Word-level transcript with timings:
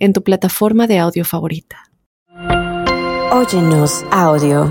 en 0.00 0.14
tu 0.14 0.22
plataforma 0.22 0.86
de 0.86 0.98
audio 0.98 1.24
favorita. 1.24 1.84
Óyenos 3.30 4.04
audio. 4.10 4.68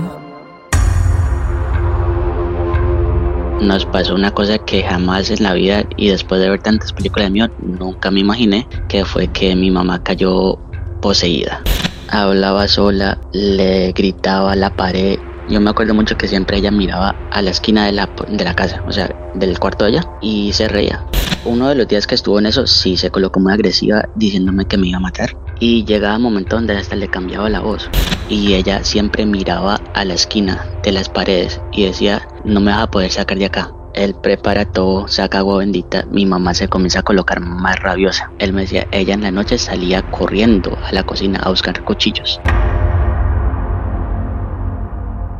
Nos 3.60 3.86
pasó 3.86 4.14
una 4.14 4.32
cosa 4.32 4.58
que 4.58 4.82
jamás 4.82 5.30
en 5.30 5.42
la 5.42 5.54
vida 5.54 5.84
y 5.96 6.08
después 6.08 6.40
de 6.40 6.50
ver 6.50 6.62
tantas 6.62 6.92
películas 6.92 7.26
de 7.26 7.30
mí 7.30 7.52
nunca 7.60 8.10
me 8.10 8.20
imaginé 8.20 8.66
que 8.88 9.04
fue 9.04 9.28
que 9.28 9.54
mi 9.54 9.70
mamá 9.70 10.02
cayó 10.02 10.58
poseída. 11.00 11.62
Hablaba 12.08 12.66
sola, 12.66 13.20
le 13.32 13.92
gritaba 13.92 14.52
a 14.52 14.56
la 14.56 14.74
pared. 14.74 15.18
Yo 15.48 15.60
me 15.60 15.70
acuerdo 15.70 15.94
mucho 15.94 16.16
que 16.16 16.26
siempre 16.26 16.56
ella 16.56 16.70
miraba 16.70 17.14
a 17.30 17.42
la 17.42 17.50
esquina 17.50 17.86
de 17.86 17.92
la, 17.92 18.08
de 18.28 18.44
la 18.44 18.54
casa, 18.54 18.82
o 18.86 18.92
sea, 18.92 19.14
del 19.34 19.58
cuarto 19.58 19.84
de 19.84 19.92
ella, 19.92 20.04
y 20.20 20.52
se 20.52 20.66
reía 20.66 21.04
uno 21.44 21.68
de 21.68 21.74
los 21.74 21.88
días 21.88 22.06
que 22.06 22.14
estuvo 22.14 22.38
en 22.38 22.46
eso, 22.46 22.66
sí 22.66 22.96
se 22.96 23.10
colocó 23.10 23.40
muy 23.40 23.52
agresiva 23.52 24.08
diciéndome 24.14 24.66
que 24.66 24.76
me 24.76 24.88
iba 24.88 24.98
a 24.98 25.00
matar. 25.00 25.36
Y 25.58 25.84
llegaba 25.84 26.16
un 26.16 26.22
momento 26.22 26.56
donde 26.56 26.76
hasta 26.76 26.96
le 26.96 27.08
cambiaba 27.08 27.48
la 27.48 27.60
voz. 27.60 27.88
Y 28.28 28.54
ella 28.54 28.84
siempre 28.84 29.26
miraba 29.26 29.80
a 29.94 30.04
la 30.04 30.14
esquina 30.14 30.66
de 30.82 30.92
las 30.92 31.08
paredes 31.08 31.60
y 31.72 31.84
decía, 31.84 32.26
no 32.44 32.60
me 32.60 32.70
vas 32.70 32.82
a 32.82 32.90
poder 32.90 33.10
sacar 33.10 33.38
de 33.38 33.46
acá. 33.46 33.72
Él 33.94 34.14
prepara 34.14 34.66
todo, 34.66 35.08
saca 35.08 35.38
agua 35.38 35.58
bendita, 35.58 36.06
mi 36.10 36.24
mamá 36.24 36.54
se 36.54 36.68
comienza 36.68 37.00
a 37.00 37.02
colocar 37.02 37.40
más 37.40 37.80
rabiosa. 37.80 38.30
Él 38.38 38.52
me 38.52 38.62
decía, 38.62 38.86
ella 38.92 39.14
en 39.14 39.22
la 39.22 39.32
noche 39.32 39.58
salía 39.58 40.02
corriendo 40.10 40.76
a 40.82 40.92
la 40.92 41.02
cocina 41.02 41.40
a 41.40 41.50
buscar 41.50 41.84
cuchillos. 41.84 42.40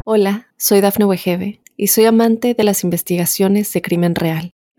Hola, 0.04 0.48
soy 0.56 0.80
Dafne 0.80 1.04
Wegebe 1.04 1.60
y 1.76 1.86
soy 1.86 2.06
amante 2.06 2.54
de 2.54 2.64
las 2.64 2.82
investigaciones 2.82 3.72
de 3.72 3.82
crimen 3.82 4.16
real. 4.16 4.50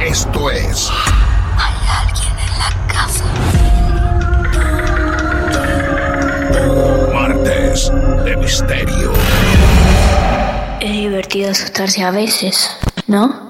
Esto 0.00 0.50
es. 0.50 0.90
Hay 1.56 1.74
alguien 2.02 2.34
en 2.38 2.52
la 2.58 2.70
casa. 2.86 3.24
Martes 7.12 7.90
de 8.24 8.36
Misterio. 8.36 9.12
Es 10.80 10.92
divertido 10.92 11.50
asustarse 11.50 12.04
a 12.04 12.10
veces, 12.10 12.70
¿no? 13.06 13.46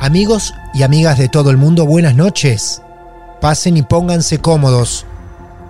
Amigos 0.00 0.54
y 0.74 0.82
amigas 0.82 1.18
de 1.18 1.28
todo 1.28 1.50
el 1.50 1.56
mundo, 1.56 1.86
buenas 1.86 2.14
noches. 2.14 2.82
Pasen 3.40 3.76
y 3.76 3.82
pónganse 3.82 4.38
cómodos, 4.38 5.06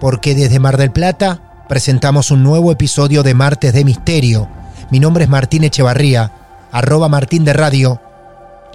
porque 0.04 0.34
desde 0.34 0.60
Mar 0.60 0.76
del 0.76 0.90
Plata 0.90 1.64
presentamos 1.66 2.30
un 2.30 2.42
nuevo 2.42 2.70
episodio 2.70 3.22
de 3.22 3.32
Martes 3.32 3.72
de 3.72 3.86
Misterio. 3.86 4.50
Mi 4.90 5.00
nombre 5.00 5.24
es 5.24 5.30
Martín 5.30 5.64
Echevarría, 5.64 6.30
arroba 6.72 7.08
Martín 7.08 7.46
de 7.46 7.54
Radio, 7.54 8.02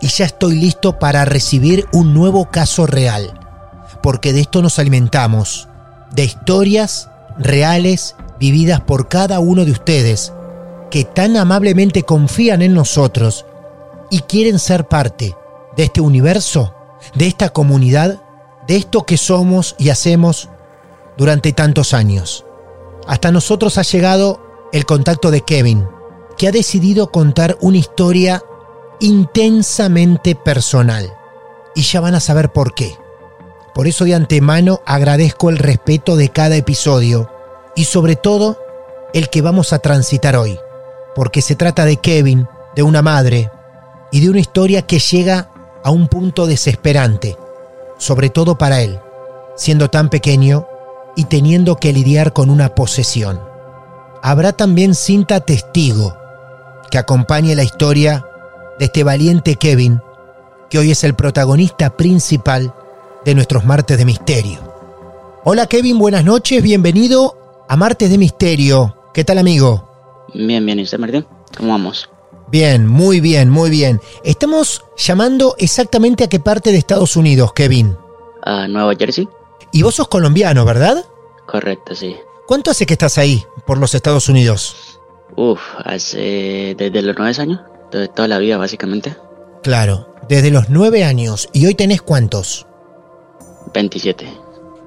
y 0.01 0.07
ya 0.07 0.25
estoy 0.25 0.55
listo 0.55 0.97
para 0.97 1.25
recibir 1.25 1.85
un 1.93 2.15
nuevo 2.15 2.49
caso 2.49 2.87
real, 2.87 3.39
porque 4.01 4.33
de 4.33 4.41
esto 4.41 4.63
nos 4.63 4.79
alimentamos, 4.79 5.67
de 6.09 6.23
historias 6.23 7.11
reales 7.37 8.15
vividas 8.39 8.81
por 8.81 9.07
cada 9.07 9.39
uno 9.39 9.65
de 9.65 9.71
ustedes, 9.71 10.33
que 10.89 11.03
tan 11.03 11.37
amablemente 11.37 12.01
confían 12.01 12.63
en 12.63 12.73
nosotros 12.73 13.45
y 14.09 14.21
quieren 14.21 14.57
ser 14.57 14.87
parte 14.87 15.35
de 15.77 15.83
este 15.83 16.01
universo, 16.01 16.73
de 17.13 17.27
esta 17.27 17.49
comunidad, 17.49 18.19
de 18.67 18.77
esto 18.77 19.05
que 19.05 19.17
somos 19.17 19.75
y 19.77 19.89
hacemos 19.89 20.49
durante 21.19 21.51
tantos 21.51 21.93
años. 21.93 22.45
Hasta 23.05 23.29
nosotros 23.31 23.77
ha 23.77 23.81
llegado 23.81 24.39
el 24.71 24.85
contacto 24.85 25.31
de 25.31 25.41
Kevin, 25.41 25.85
que 26.37 26.47
ha 26.47 26.51
decidido 26.51 27.11
contar 27.11 27.57
una 27.59 27.77
historia 27.77 28.41
intensamente 29.01 30.35
personal. 30.35 31.13
Y 31.75 31.81
ya 31.81 31.99
van 31.99 32.15
a 32.15 32.21
saber 32.21 32.53
por 32.53 32.73
qué. 32.73 32.97
Por 33.75 33.85
eso 33.87 34.05
de 34.05 34.15
antemano 34.15 34.79
agradezco 34.85 35.49
el 35.49 35.57
respeto 35.57 36.15
de 36.15 36.29
cada 36.29 36.55
episodio 36.55 37.29
y 37.75 37.83
sobre 37.83 38.15
todo 38.15 38.57
el 39.13 39.29
que 39.29 39.41
vamos 39.41 39.73
a 39.73 39.79
transitar 39.79 40.37
hoy, 40.37 40.57
porque 41.15 41.41
se 41.41 41.55
trata 41.55 41.83
de 41.83 41.97
Kevin, 41.97 42.47
de 42.75 42.83
una 42.83 43.01
madre 43.01 43.51
y 44.11 44.21
de 44.21 44.29
una 44.29 44.39
historia 44.39 44.83
que 44.83 44.99
llega 44.99 45.51
a 45.83 45.91
un 45.91 46.07
punto 46.07 46.47
desesperante, 46.47 47.37
sobre 47.97 48.29
todo 48.29 48.57
para 48.57 48.81
él, 48.81 48.99
siendo 49.55 49.89
tan 49.89 50.09
pequeño 50.09 50.68
y 51.19 51.25
teniendo 51.25 51.75
que 51.75 51.91
lidiar 51.91 52.31
con 52.31 52.49
una 52.49 52.75
posesión. 52.75 53.41
Habrá 54.21 54.53
también 54.53 54.95
cinta 54.95 55.41
testigo 55.41 56.15
que 56.89 56.97
acompañe 56.97 57.57
la 57.57 57.63
historia 57.63 58.25
de 58.79 58.85
este 58.85 59.03
valiente 59.03 59.57
Kevin, 59.57 59.99
que 60.69 60.79
hoy 60.79 60.91
es 60.91 61.03
el 61.03 61.15
protagonista 61.15 61.97
principal 61.97 62.73
de 63.25 63.35
nuestros 63.35 63.65
martes 63.65 63.97
de 63.97 64.05
misterio. 64.05 64.59
Hola 65.43 65.67
Kevin, 65.67 65.99
buenas 65.99 66.23
noches, 66.23 66.63
bienvenido 66.63 67.65
a 67.67 67.75
Martes 67.75 68.09
de 68.09 68.17
Misterio. 68.17 68.95
¿Qué 69.13 69.25
tal 69.25 69.39
amigo? 69.39 70.25
Bien, 70.33 70.65
bien, 70.65 70.79
¿y 70.79 70.83
usted, 70.83 70.99
Martín? 70.99 71.25
¿Cómo 71.57 71.73
vamos? 71.73 72.09
Bien, 72.49 72.87
muy 72.87 73.19
bien, 73.19 73.49
muy 73.49 73.69
bien. 73.69 73.99
Estamos 74.23 74.85
llamando 74.95 75.55
exactamente 75.57 76.23
a 76.23 76.29
qué 76.29 76.39
parte 76.39 76.71
de 76.71 76.77
Estados 76.77 77.17
Unidos, 77.17 77.51
Kevin. 77.51 77.97
¿A 78.43 78.69
Nueva 78.69 78.93
Jersey? 78.97 79.27
Y 79.71 79.83
vos 79.83 79.95
sos 79.95 80.07
colombiano, 80.07 80.65
¿verdad? 80.65 81.05
Correcto, 81.45 81.95
sí. 81.95 82.15
¿Cuánto 82.47 82.71
hace 82.71 82.85
que 82.85 82.93
estás 82.93 83.17
ahí, 83.17 83.43
por 83.65 83.77
los 83.77 83.93
Estados 83.93 84.29
Unidos? 84.29 84.99
Uf, 85.35 85.59
hace 85.85 86.75
desde 86.77 87.01
los 87.01 87.15
nueve 87.17 87.35
años, 87.39 87.61
de 87.91 88.07
toda 88.07 88.27
la 88.27 88.39
vida 88.39 88.57
básicamente. 88.57 89.15
Claro, 89.61 90.15
desde 90.27 90.51
los 90.51 90.69
nueve 90.69 91.03
años. 91.03 91.49
¿Y 91.53 91.65
hoy 91.65 91.75
tenés 91.75 92.01
cuántos? 92.01 92.65
27. 93.73 94.27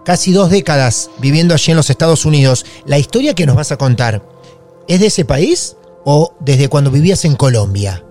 Casi 0.05 0.32
dos 0.32 0.50
décadas 0.50 1.11
viviendo 1.19 1.55
allí 1.55 1.70
en 1.70 1.76
los 1.76 1.90
Estados 1.90 2.25
Unidos. 2.25 2.67
¿La 2.87 2.99
historia 2.99 3.34
que 3.34 3.46
nos 3.46 3.55
vas 3.55 3.70
a 3.70 3.76
contar 3.76 4.23
es 4.88 5.00
de 5.00 5.06
ese 5.06 5.25
país 5.25 5.76
o 6.05 6.34
desde 6.40 6.69
cuando 6.69 6.90
vivías 6.90 7.25
en 7.25 7.37
Colombia? 7.37 8.05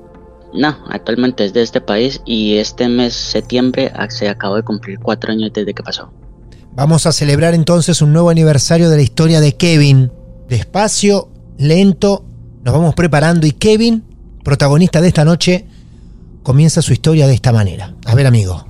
No, 0.54 0.78
actualmente 0.90 1.46
es 1.46 1.54
de 1.54 1.62
este 1.62 1.82
país 1.82 2.22
y 2.26 2.58
este 2.58 2.88
mes, 2.90 3.14
septiembre, 3.14 3.92
se 4.10 4.30
acabó 4.30 4.56
de 4.56 4.64
cumplir 4.64 5.00
cuatro 5.00 5.32
años 5.32 5.52
desde 5.54 5.74
que 5.74 5.84
pasó. 5.84 6.12
Vamos 6.74 7.06
a 7.06 7.12
celebrar 7.12 7.54
entonces 7.54 8.02
un 8.02 8.14
nuevo 8.14 8.30
aniversario 8.30 8.90
de 8.90 8.96
la 8.96 9.02
historia 9.02 9.40
de 9.42 9.56
Kevin. 9.56 10.12
Despacio, 10.48 11.30
lento 11.58 12.26
nos 12.64 12.76
vamos 12.76 12.94
preparando 12.94 13.48
y 13.48 13.52
Kevin, 13.52 14.04
protagonista 14.44 15.02
de 15.02 15.08
esta 15.08 15.26
noche, 15.26 15.66
comienza 16.44 16.84
su 16.84 16.94
historia 16.94 17.26
de 17.26 17.34
esta 17.34 17.52
manera. 17.52 17.96
A 18.06 18.14
ver, 18.14 18.28
amigo. 18.28 18.66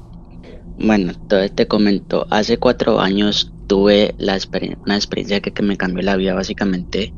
Bueno, 0.80 1.14
te 1.28 1.68
comento. 1.68 2.26
Hace 2.30 2.58
cuatro 2.58 3.02
años 3.02 3.52
tuve 3.68 4.16
la 4.18 4.40
una 4.86 4.96
experiencia 4.96 5.42
que, 5.42 5.52
que 5.52 5.62
me 5.62 5.76
cambió 5.76 6.04
la 6.04 6.16
vida 6.16 6.34
básicamente 6.34 7.14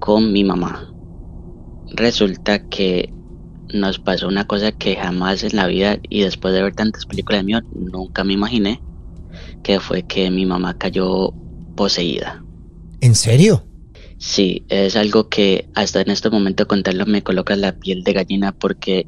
con 0.00 0.32
mi 0.32 0.44
mamá. 0.44 0.92
Resulta 1.94 2.68
que 2.68 3.12
nos 3.72 3.98
pasó 3.98 4.28
una 4.28 4.46
cosa 4.46 4.72
que 4.72 4.96
jamás 4.96 5.44
en 5.44 5.56
la 5.56 5.66
vida 5.66 5.98
y 6.10 6.20
después 6.20 6.52
de 6.52 6.62
ver 6.62 6.74
tantas 6.74 7.06
películas 7.06 7.40
de 7.40 7.44
mí 7.44 7.54
nunca 7.74 8.22
me 8.22 8.34
imaginé 8.34 8.82
que 9.62 9.80
fue 9.80 10.02
que 10.02 10.30
mi 10.30 10.46
mamá 10.46 10.78
cayó 10.78 11.32
poseída. 11.76 12.44
¿En 13.00 13.14
serio? 13.14 13.64
Sí, 14.18 14.64
es 14.68 14.94
algo 14.94 15.28
que 15.28 15.68
hasta 15.74 16.00
en 16.00 16.10
este 16.10 16.30
momento 16.30 16.68
contarlo 16.68 17.06
me 17.06 17.22
coloca 17.22 17.56
la 17.56 17.72
piel 17.72 18.04
de 18.04 18.12
gallina 18.12 18.52
porque 18.52 19.06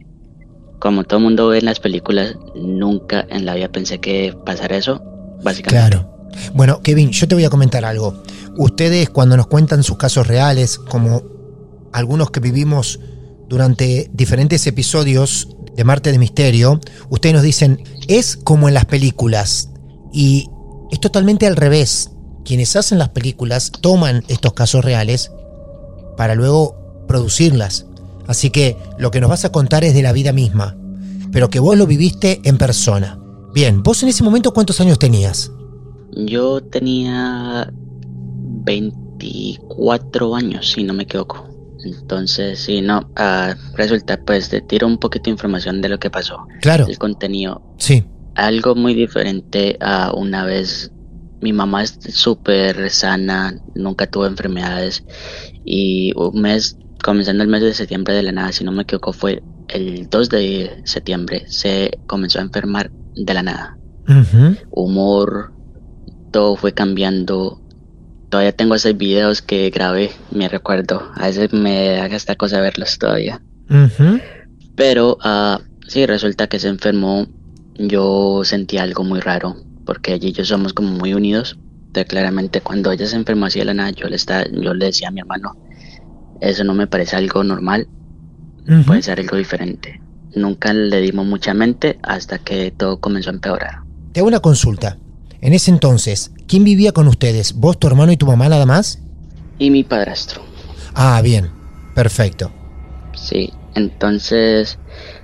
como 0.80 1.04
todo 1.04 1.20
mundo 1.20 1.48
ve 1.48 1.58
en 1.58 1.64
las 1.64 1.80
películas, 1.80 2.36
nunca 2.54 3.24
en 3.30 3.46
la 3.46 3.54
vida 3.54 3.70
pensé 3.70 4.00
que 4.00 4.36
pasara 4.44 4.76
eso, 4.76 5.02
básicamente. 5.42 5.88
Claro. 5.88 6.28
Bueno, 6.52 6.82
Kevin, 6.82 7.10
yo 7.10 7.28
te 7.28 7.34
voy 7.34 7.44
a 7.44 7.50
comentar 7.50 7.84
algo. 7.84 8.22
Ustedes 8.56 9.08
cuando 9.08 9.36
nos 9.36 9.46
cuentan 9.46 9.82
sus 9.82 9.96
casos 9.96 10.26
reales, 10.26 10.78
como 10.78 11.22
algunos 11.92 12.30
que 12.30 12.40
vivimos 12.40 13.00
durante 13.48 14.10
diferentes 14.12 14.66
episodios 14.66 15.48
de 15.76 15.84
Marte 15.84 16.12
de 16.12 16.18
Misterio, 16.18 16.80
ustedes 17.08 17.34
nos 17.34 17.42
dicen, 17.44 17.82
es 18.08 18.36
como 18.36 18.68
en 18.68 18.74
las 18.74 18.84
películas. 18.84 19.70
Y 20.14 20.48
es 20.92 21.00
totalmente 21.00 21.46
al 21.46 21.56
revés. 21.56 22.12
Quienes 22.44 22.76
hacen 22.76 22.98
las 22.98 23.08
películas 23.08 23.72
toman 23.72 24.22
estos 24.28 24.52
casos 24.52 24.84
reales 24.84 25.32
para 26.16 26.34
luego 26.34 27.04
producirlas. 27.08 27.86
Así 28.26 28.50
que 28.50 28.76
lo 28.96 29.10
que 29.10 29.20
nos 29.20 29.28
vas 29.28 29.44
a 29.44 29.52
contar 29.52 29.84
es 29.84 29.92
de 29.92 30.02
la 30.02 30.12
vida 30.12 30.32
misma, 30.32 30.76
pero 31.32 31.50
que 31.50 31.58
vos 31.58 31.76
lo 31.76 31.86
viviste 31.86 32.40
en 32.44 32.58
persona. 32.58 33.18
Bien, 33.52 33.82
vos 33.82 34.02
en 34.02 34.08
ese 34.08 34.22
momento 34.22 34.54
cuántos 34.54 34.80
años 34.80 34.98
tenías? 34.98 35.50
Yo 36.12 36.62
tenía 36.62 37.70
24 37.72 40.36
años, 40.36 40.70
si 40.70 40.84
no 40.84 40.94
me 40.94 41.02
equivoco. 41.02 41.48
Entonces, 41.84 42.60
si 42.60 42.80
no, 42.80 43.10
ah, 43.16 43.54
resulta, 43.74 44.18
pues 44.24 44.48
te 44.48 44.62
tiro 44.62 44.86
un 44.86 44.98
poquito 44.98 45.24
de 45.24 45.32
información 45.32 45.82
de 45.82 45.88
lo 45.88 45.98
que 45.98 46.08
pasó. 46.08 46.46
Claro. 46.62 46.86
El 46.86 46.98
contenido. 46.98 47.60
Sí. 47.78 48.04
Algo 48.34 48.74
muy 48.74 48.94
diferente 48.94 49.76
a 49.80 50.12
una 50.14 50.44
vez. 50.44 50.90
Mi 51.40 51.52
mamá 51.52 51.82
es 51.82 51.98
súper 52.10 52.90
sana, 52.90 53.54
nunca 53.74 54.06
tuvo 54.06 54.26
enfermedades. 54.26 55.04
Y 55.64 56.12
un 56.16 56.40
mes, 56.40 56.78
comenzando 57.02 57.42
el 57.42 57.50
mes 57.50 57.62
de 57.62 57.74
septiembre 57.74 58.14
de 58.14 58.22
la 58.22 58.32
nada, 58.32 58.52
si 58.52 58.64
no 58.64 58.72
me 58.72 58.82
equivoco, 58.82 59.12
fue 59.12 59.42
el 59.68 60.08
2 60.08 60.28
de 60.30 60.82
septiembre, 60.84 61.44
se 61.48 61.98
comenzó 62.06 62.38
a 62.38 62.42
enfermar 62.42 62.90
de 63.14 63.34
la 63.34 63.42
nada. 63.42 63.78
Humor, 64.70 65.52
todo 66.30 66.56
fue 66.56 66.72
cambiando 66.72 67.64
todavía 68.34 68.50
tengo 68.50 68.74
esos 68.74 68.96
videos 68.96 69.42
que 69.42 69.70
grabé, 69.70 70.10
me 70.32 70.48
recuerdo. 70.48 71.08
A 71.14 71.26
veces 71.26 71.52
me 71.52 72.00
haga 72.00 72.16
esta 72.16 72.34
cosa 72.34 72.60
verlos 72.60 72.98
todavía. 72.98 73.40
Pero 74.74 75.18
uh, 75.24 75.62
sí, 75.86 76.04
resulta 76.04 76.48
que 76.48 76.58
se 76.58 76.66
enfermó. 76.66 77.28
Yo 77.76 78.42
sentí 78.44 78.78
algo 78.78 79.04
muy 79.04 79.20
raro, 79.20 79.56
porque 79.84 80.12
allí 80.12 80.32
yo 80.32 80.44
somos 80.44 80.72
como 80.72 80.90
muy 80.90 81.14
unidos. 81.14 81.58
Entonces, 81.88 82.08
claramente 82.08 82.60
cuando 82.60 82.90
ella 82.92 83.06
se 83.06 83.16
enfermó 83.16 83.46
así 83.46 83.58
de 83.58 83.66
la 83.66 83.74
nada, 83.74 83.90
yo 83.90 84.08
le, 84.08 84.16
estaba, 84.16 84.44
yo 84.50 84.74
le 84.74 84.86
decía 84.86 85.08
a 85.08 85.10
mi 85.10 85.20
hermano, 85.20 85.56
eso 86.40 86.64
no 86.64 86.74
me 86.74 86.86
parece 86.86 87.16
algo 87.16 87.44
normal, 87.44 87.88
puede 88.86 89.02
ser 89.02 89.20
algo 89.20 89.36
diferente. 89.36 90.00
Nunca 90.34 90.72
le 90.72 91.00
dimos 91.00 91.26
mucha 91.26 91.54
mente 91.54 91.98
hasta 92.02 92.38
que 92.38 92.72
todo 92.72 92.98
comenzó 92.98 93.30
a 93.30 93.34
empeorar. 93.34 93.74
Te 94.12 94.20
hago 94.20 94.28
una 94.28 94.40
consulta. 94.40 94.98
En 95.40 95.52
ese 95.52 95.70
entonces, 95.70 96.32
¿quién 96.48 96.64
vivía 96.64 96.92
con 96.92 97.06
ustedes? 97.06 97.54
¿Vos, 97.54 97.78
tu 97.78 97.86
hermano 97.86 98.10
y 98.10 98.16
tu 98.16 98.26
mamá 98.26 98.48
nada 98.48 98.66
más? 98.66 98.98
Y 99.58 99.70
mi 99.70 99.84
padrastro. 99.84 100.42
Ah, 100.94 101.20
bien, 101.22 101.50
perfecto. 101.94 102.50
Sí, 103.14 103.52
entonces 103.74 104.78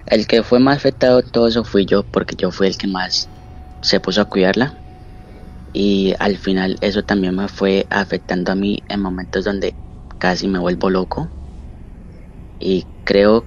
el 0.07 0.27
que 0.27 0.43
fue 0.43 0.59
más 0.61 0.79
afectado 0.79 1.23
todo 1.23 1.49
eso 1.49 1.65
fui 1.65 1.87
yo 1.87 2.03
porque 2.03 2.37
yo 2.37 2.51
fui 2.51 2.67
el 2.67 2.77
que 2.77 2.87
más 2.87 3.29
se 3.83 4.01
puso 4.01 4.21
a 4.21 4.25
cuidarla 4.27 4.75
y 5.73 6.15
al 6.19 6.37
final 6.37 6.77
eso 6.81 7.03
también 7.05 7.37
me 7.37 7.49
fue 7.49 7.87
afectando 7.91 8.53
a 8.53 8.55
mí 8.55 8.83
en 8.89 9.01
momentos 9.01 9.45
donde 9.45 9.75
casi 10.19 10.49
me 10.49 10.59
vuelvo 10.59 10.91
loco 10.91 11.29
y 12.59 12.85
creo 13.05 13.45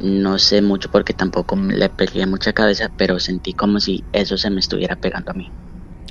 no 0.00 0.38
sé 0.38 0.60
mucho 0.60 0.90
porque 0.90 1.14
tampoco 1.14 1.56
le 1.56 1.88
pegué 1.88 2.26
mucha 2.26 2.52
cabeza 2.52 2.90
pero 2.96 3.18
sentí 3.18 3.52
como 3.52 3.80
si 3.80 4.04
eso 4.12 4.36
se 4.36 4.50
me 4.50 4.60
estuviera 4.60 4.96
pegando 4.96 5.30
a 5.30 5.34
mí 5.34 5.50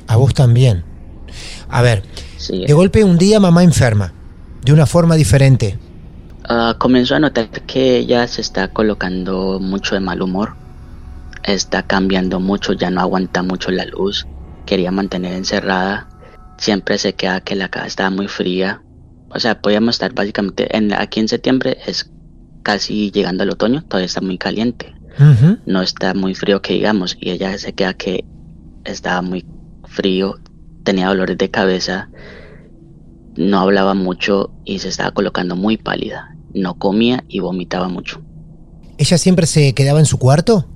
a 0.08 0.16
vos 0.18 0.34
también. 0.34 0.84
A 1.70 1.82
ver, 1.82 2.04
de 2.50 2.74
golpe 2.74 3.04
un 3.04 3.18
día 3.18 3.40
mamá 3.40 3.64
enferma, 3.64 4.14
de 4.64 4.74
una 4.74 4.86
forma 4.86 5.16
diferente. 5.16 5.78
Uh, 6.48 6.78
comenzó 6.78 7.16
a 7.16 7.20
notar 7.20 7.50
que 7.50 7.98
ella 7.98 8.28
se 8.28 8.42
está 8.42 8.68
colocando 8.68 9.60
mucho 9.60 9.96
de 9.96 10.02
mal 10.02 10.22
humor. 10.22 10.56
Está 11.44 11.84
cambiando 11.84 12.40
mucho, 12.40 12.74
ya 12.74 12.92
no 12.92 13.02
aguanta 13.02 13.42
mucho 13.42 13.72
la 13.72 13.86
luz. 13.86 14.28
Quería 14.66 14.92
mantener 14.92 15.34
encerrada. 15.34 16.08
Siempre 16.58 17.00
se 17.00 17.14
queda 17.14 17.42
que 17.42 17.56
la 17.56 17.70
casa 17.70 17.88
estaba 17.88 18.10
muy 18.12 18.28
fría. 18.28 18.84
O 19.30 19.40
sea, 19.40 19.60
podíamos 19.60 19.96
estar 19.96 20.14
básicamente 20.14 20.76
en, 20.78 20.94
aquí 20.94 21.20
en 21.20 21.28
septiembre 21.28 21.78
es 21.88 22.12
casi 22.62 23.12
llegando 23.12 23.44
al 23.44 23.50
otoño, 23.50 23.84
todavía 23.84 24.06
está 24.06 24.22
muy 24.22 24.38
caliente. 24.38 24.94
No 25.66 25.82
está 25.82 26.14
muy 26.14 26.36
frío 26.36 26.62
que 26.62 26.74
digamos. 26.74 27.18
Y 27.20 27.32
ella 27.32 27.58
se 27.58 27.74
queda 27.74 27.94
que 27.94 28.24
estaba 28.84 29.22
muy 29.22 29.46
frío, 29.86 30.40
tenía 30.84 31.08
dolores 31.08 31.38
de 31.38 31.50
cabeza, 31.50 32.10
no 33.36 33.60
hablaba 33.60 33.94
mucho 33.94 34.52
y 34.64 34.80
se 34.80 34.90
estaba 34.90 35.12
colocando 35.12 35.56
muy 35.56 35.78
pálida. 35.78 36.35
No 36.56 36.80
comía 36.80 37.24
y 37.28 37.40
vomitaba 37.42 37.88
mucho. 37.88 38.22
¿Ella 38.98 39.18
siempre 39.18 39.46
se 39.46 39.74
quedaba 39.74 40.00
en 40.00 40.06
su 40.06 40.18
cuarto? 40.18 40.68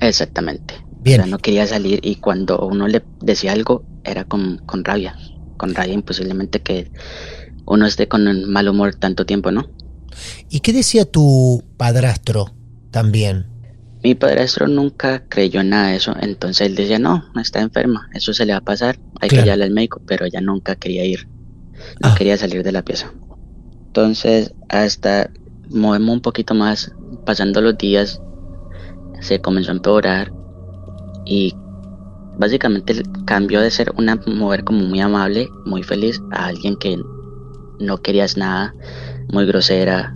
Exactamente. 0.00 0.74
Bien. 1.00 1.30
no 1.30 1.38
quería 1.38 1.64
salir 1.68 2.00
y 2.02 2.16
cuando 2.16 2.58
uno 2.66 2.88
le 2.88 3.00
decía 3.20 3.52
algo 3.52 3.84
era 4.02 4.24
con, 4.24 4.58
con 4.66 4.84
rabia. 4.84 5.16
Con 5.56 5.74
rabia 5.74 5.94
imposiblemente 5.94 6.60
que 6.60 6.90
uno 7.64 7.86
esté 7.86 8.08
con 8.08 8.50
mal 8.50 8.68
humor 8.68 8.96
tanto 8.96 9.24
tiempo, 9.24 9.50
¿no? 9.52 9.70
¿Y 10.50 10.60
qué 10.60 10.72
decía 10.72 11.04
tu 11.04 11.62
padrastro 11.76 12.54
también? 12.90 13.46
Mi 14.02 14.14
padrastro 14.14 14.68
nunca 14.68 15.24
creyó 15.28 15.60
en 15.60 15.70
nada 15.70 15.88
de 15.88 15.96
eso, 15.96 16.14
entonces 16.20 16.66
él 16.68 16.76
decía, 16.76 16.98
no, 16.98 17.24
está 17.40 17.60
enferma, 17.60 18.08
eso 18.14 18.32
se 18.32 18.46
le 18.46 18.52
va 18.52 18.58
a 18.58 18.64
pasar, 18.64 18.98
hay 19.20 19.28
que 19.28 19.42
llevarla 19.42 19.64
al 19.64 19.72
médico, 19.72 20.00
pero 20.06 20.26
ella 20.26 20.40
nunca 20.40 20.76
quería 20.76 21.04
ir, 21.04 21.28
no 22.00 22.10
ah. 22.10 22.14
quería 22.16 22.36
salir 22.36 22.62
de 22.62 22.72
la 22.72 22.84
pieza. 22.84 23.12
Entonces, 23.96 24.52
hasta 24.68 25.30
movemos 25.70 26.16
un 26.16 26.20
poquito 26.20 26.52
más, 26.52 26.92
pasando 27.24 27.62
los 27.62 27.78
días, 27.78 28.20
se 29.20 29.40
comenzó 29.40 29.70
a 29.70 29.76
empeorar 29.76 30.34
y 31.24 31.54
básicamente 32.36 33.02
cambió 33.24 33.62
de 33.62 33.70
ser 33.70 33.94
una 33.96 34.16
mujer 34.26 34.64
como 34.64 34.80
muy 34.80 35.00
amable, 35.00 35.48
muy 35.64 35.82
feliz, 35.82 36.20
a 36.30 36.44
alguien 36.44 36.76
que 36.76 37.00
no 37.80 37.96
querías 38.02 38.36
nada, 38.36 38.74
muy 39.32 39.46
grosera, 39.46 40.14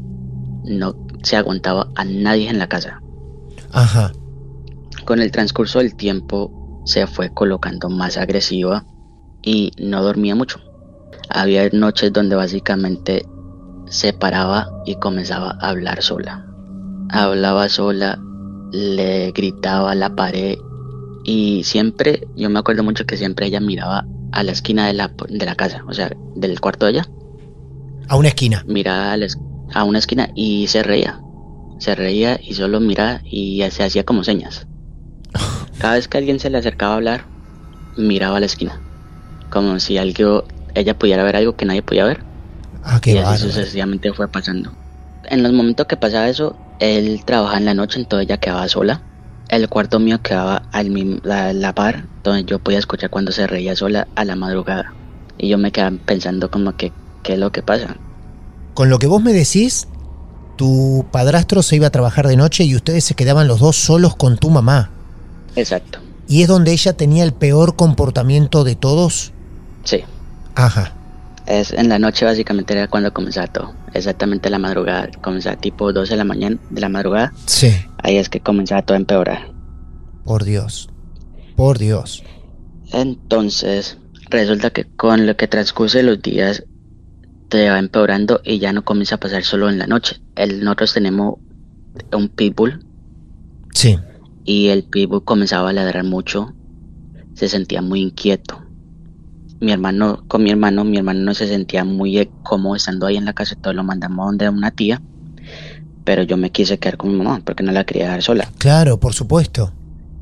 no 0.63 0.95
se 1.23 1.37
aguantaba 1.37 1.89
a 1.97 2.05
nadie 2.05 2.51
en 2.51 2.59
la 2.59 2.69
casa. 2.69 3.01
Ajá. 3.73 4.13
Con 5.07 5.23
el 5.23 5.31
transcurso 5.31 5.79
del 5.79 5.97
tiempo 5.97 6.83
se 6.85 7.07
fue 7.07 7.33
colocando 7.33 7.89
más 7.89 8.19
agresiva 8.19 8.85
y 9.41 9.73
no 9.79 10.03
dormía 10.03 10.35
mucho. 10.35 10.61
Había 11.31 11.67
noches 11.71 12.13
donde 12.13 12.37
básicamente 12.37 13.25
se 13.91 14.15
paraba 14.15 14.71
y 14.87 14.95
comenzaba 14.95 15.59
a 15.61 15.69
hablar 15.69 16.03
sola. 16.03 16.47
Hablaba 17.11 17.69
sola, 17.69 18.19
le 18.73 19.33
gritaba 19.33 19.91
a 19.91 19.95
la 19.95 20.15
pared 20.17 20.57
y 21.25 21.65
siempre, 21.65 22.27
yo 22.37 22.49
me 22.49 22.61
acuerdo 22.61 22.83
mucho 22.83 23.05
que 23.05 23.19
siempre 23.19 23.47
ella 23.47 23.61
miraba 23.61 24.07
a 24.33 24.43
la 24.43 24.53
esquina 24.53 24.87
de 24.87 24.95
la, 24.95 25.13
de 25.29 25.45
la 25.45 25.57
casa, 25.57 25.85
o 25.87 25.93
sea, 25.93 26.11
del 26.35 26.59
cuarto 26.61 26.87
de 26.87 26.93
ella. 26.93 27.09
A 28.09 28.17
una 28.17 28.29
esquina. 28.29 28.65
Miraba 28.67 29.13
a, 29.13 29.19
a 29.75 29.85
una 29.85 29.99
esquina 29.99 30.31
y 30.35 30.67
se 30.69 30.83
reía 30.83 31.21
se 31.81 31.95
reía 31.95 32.39
y 32.41 32.55
solo 32.55 32.79
miraba 32.79 33.23
y 33.25 33.63
se 33.71 33.83
hacía 33.83 34.05
como 34.05 34.23
señas. 34.23 34.67
Cada 35.79 35.95
vez 35.95 36.09
que 36.09 36.19
alguien 36.19 36.39
se 36.39 36.51
le 36.51 36.59
acercaba 36.59 36.93
a 36.93 36.97
hablar, 36.97 37.25
miraba 37.97 38.37
a 38.37 38.41
la 38.41 38.47
esquina, 38.47 38.81
como 39.51 39.81
si 39.81 39.97
algo, 39.97 40.45
ella 40.75 40.99
pudiera 40.99 41.25
ver 41.25 41.37
algo 41.37 41.57
que 41.57 41.65
nadie 41.65 41.83
podía 41.83 42.05
ver. 42.05 42.23
Ah, 42.83 43.01
qué 43.01 43.13
y 43.13 43.19
así 43.19 43.43
sucesivamente 43.43 44.13
fue 44.13 44.29
pasando. 44.29 44.73
En 45.25 45.43
los 45.43 45.53
momentos 45.53 45.87
que 45.87 45.97
pasaba 45.97 46.29
eso, 46.29 46.57
él 46.79 47.23
trabajaba 47.25 47.59
en 47.59 47.65
la 47.67 47.75
noche, 47.75 47.99
entonces 47.99 48.27
ella 48.27 48.39
quedaba 48.39 48.69
sola. 48.69 49.03
El 49.49 49.69
cuarto 49.69 49.99
mío 49.99 50.23
quedaba 50.23 50.63
al 50.73 51.21
la, 51.23 51.53
la 51.53 51.75
par, 51.75 52.05
donde 52.23 52.45
yo 52.45 52.59
podía 52.59 52.79
escuchar 52.79 53.11
cuando 53.11 53.33
se 53.33 53.47
reía 53.47 53.75
sola 53.77 54.07
a 54.15 54.25
la 54.25 54.37
madrugada. 54.37 54.93
Y 55.39 55.49
yo 55.49 55.59
me 55.59 55.73
quedaba 55.73 55.97
pensando 56.05 56.51
como 56.51 56.77
que, 56.77 56.93
¿qué 57.23 57.35
es 57.35 57.39
lo 57.39 57.51
que 57.51 57.63
pasa? 57.63 57.97
con 58.75 58.89
lo 58.89 58.99
que 58.99 59.07
vos 59.07 59.23
me 59.23 59.33
decís, 59.33 59.89
tu 60.57 61.05
padrastro 61.11 61.63
se 61.63 61.77
iba 61.77 61.89
a 61.89 61.91
trabajar 61.91 62.27
de 62.27 62.37
noche 62.37 62.65
y 62.65 62.75
ustedes 62.75 63.05
se 63.05 63.15
quedaban 63.15 63.49
los 63.49 63.61
dos 63.61 63.77
solos 63.77 64.17
con 64.17 64.39
tu 64.39 64.51
mamá. 64.51 64.91
Exacto. 65.57 65.99
¿Y 66.29 66.43
es 66.43 66.49
donde 66.49 66.73
ella 66.73 66.93
tenía 66.95 67.25
el 67.25 67.33
peor 67.33 67.77
comportamiento 67.77 68.65
de 68.65 68.77
todos? 68.77 69.33
Sí. 69.85 70.03
Ajá. 70.55 70.95
Es, 71.51 71.73
en 71.73 71.89
la 71.89 71.99
noche 71.99 72.25
básicamente 72.25 72.73
era 72.75 72.87
cuando 72.89 73.13
comenzaba 73.13 73.49
todo. 73.49 73.75
Exactamente 73.93 74.49
la 74.51 74.59
madrugada. 74.59 75.09
Comenzaba 75.21 75.57
tipo 75.57 75.93
12 75.93 76.13
de 76.13 76.17
la 76.17 76.25
mañana, 76.25 76.59
de 76.71 76.81
la 76.81 76.89
madrugada. 76.89 77.33
Sí. 77.47 77.73
Ahí 78.03 78.17
es 78.19 78.29
que 78.29 78.41
comenzaba 78.41 78.83
todo 78.83 78.95
a 78.95 79.01
empeorar. 79.01 79.53
Por 80.25 80.45
Dios. 80.45 80.89
Por 81.57 81.79
Dios. 81.79 82.23
Entonces, 82.93 83.99
resulta 84.31 84.71
que 84.71 84.85
con 84.85 85.27
lo 85.27 85.37
que 85.37 85.49
transcurre 85.49 86.03
los 86.03 86.23
días 86.23 86.65
te 87.49 87.69
va 87.69 87.79
empeorando 87.79 88.41
y 88.45 88.59
ya 88.61 88.73
no 88.73 88.85
comienza 88.85 89.17
a 89.17 89.21
pasar 89.21 89.43
solo 89.43 89.69
en 89.69 89.79
la 89.79 89.87
noche. 89.87 90.21
El, 90.37 90.63
nosotros 90.63 90.95
tenemos 90.95 91.35
un 92.13 92.29
pitbull 92.29 92.85
Sí. 93.75 93.99
y 94.45 94.69
el 94.69 94.85
pitbull 94.85 95.25
comenzaba 95.25 95.71
a 95.71 95.73
ladrar 95.73 96.05
mucho. 96.05 96.55
Se 97.35 97.49
sentía 97.49 97.83
muy 97.83 98.03
inquieto. 98.03 98.63
Mi 99.61 99.73
hermano, 99.73 100.25
con 100.27 100.43
mi 100.43 100.51
hermano, 100.51 100.85
mi 100.85 100.97
hermano 100.97 101.21
no 101.21 101.35
se 101.35 101.47
sentía 101.47 101.85
muy 101.85 102.19
eh, 102.19 102.33
cómodo 102.43 102.77
estando 102.77 103.07
ahí 103.07 103.17
en 103.17 103.27
la 103.27 103.35
casa, 103.35 103.55
entonces 103.55 103.77
lo 103.77 103.85
mandamos 103.85 104.27
donde 104.27 104.49
una 104.49 104.71
tía. 104.71 105.03
Pero 106.05 106.23
yo 106.23 106.37
me 106.37 106.51
quise 106.51 106.79
quedar 106.79 106.97
con 106.97 107.11
mi 107.13 107.17
mamá 107.19 107.41
porque 107.45 107.63
no 107.63 107.73
la 107.73 107.85
quería 107.85 108.05
dejar 108.05 108.23
sola. 108.23 108.53
Claro, 108.59 108.99
por 108.99 109.13
supuesto. 109.13 109.75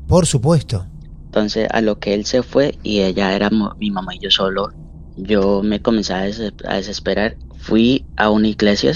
Por 0.07 0.25
supuesto. 0.25 0.87
Entonces, 1.25 1.67
a 1.71 1.81
lo 1.81 1.99
que 1.99 2.13
él 2.13 2.25
se 2.25 2.43
fue 2.43 2.79
y 2.83 3.01
ella 3.01 3.33
era 3.35 3.49
mi 3.77 3.91
mamá 3.91 4.15
y 4.15 4.19
yo 4.19 4.31
solo, 4.31 4.71
yo 5.15 5.61
me 5.63 5.81
comencé 5.81 6.13
a, 6.13 6.21
des- 6.23 6.53
a 6.65 6.75
desesperar. 6.75 7.37
Fui 7.55 8.07
a 8.17 8.29
una 8.29 8.47
iglesia 8.47 8.93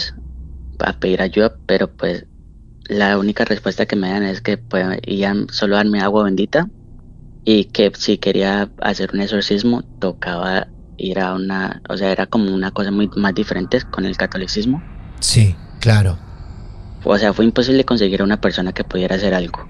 a 0.79 0.93
pedir 0.99 1.21
ayuda, 1.21 1.57
pero 1.65 1.93
pues 1.95 2.25
la 2.85 3.17
única 3.17 3.45
respuesta 3.45 3.85
que 3.85 3.95
me 3.95 4.09
dan 4.09 4.23
es 4.23 4.41
que 4.41 4.57
pues, 4.57 4.99
iban 5.05 5.47
solo 5.51 5.75
a 5.75 5.79
darme 5.79 6.01
agua 6.01 6.23
bendita 6.25 6.69
y 7.45 7.65
que 7.65 7.91
si 7.97 8.17
quería 8.17 8.69
hacer 8.81 9.11
un 9.13 9.21
exorcismo 9.21 9.83
tocaba 9.99 10.67
ir 10.97 11.19
a 11.19 11.33
una, 11.33 11.81
o 11.89 11.97
sea, 11.97 12.11
era 12.11 12.25
como 12.25 12.53
una 12.53 12.71
cosa 12.71 12.91
muy 12.91 13.09
más 13.15 13.35
diferente 13.35 13.81
con 13.91 14.05
el 14.05 14.15
catolicismo. 14.15 14.81
Sí, 15.19 15.55
claro. 15.79 16.17
O 17.03 17.17
sea, 17.17 17.33
fue 17.33 17.45
imposible 17.45 17.83
conseguir 17.83 18.21
a 18.21 18.23
una 18.23 18.39
persona 18.39 18.71
que 18.71 18.83
pudiera 18.83 19.15
hacer 19.15 19.33
algo. 19.33 19.67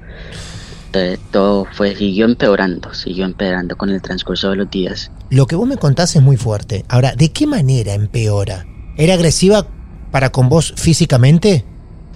Entonces, 0.88 1.20
todo 1.32 1.66
fue, 1.72 1.96
siguió 1.96 2.26
empeorando, 2.26 2.94
siguió 2.94 3.26
empeorando 3.26 3.76
con 3.76 3.90
el 3.90 4.02
transcurso 4.02 4.52
de 4.52 4.58
los 4.58 4.70
días. 4.70 5.12
Lo 5.32 5.48
que 5.48 5.56
vos 5.56 5.68
me 5.68 5.78
contás 5.78 6.16
es 6.16 6.22
muy 6.22 6.38
fuerte. 6.38 6.86
Ahora, 6.88 7.16
¿de 7.16 7.32
qué 7.32 7.48
manera 7.48 7.96
empeora? 7.96 8.68
¿Era 8.96 9.16
agresiva 9.16 9.66
para 10.12 10.32
con 10.32 10.50
vos 10.50 10.76
físicamente? 10.78 11.66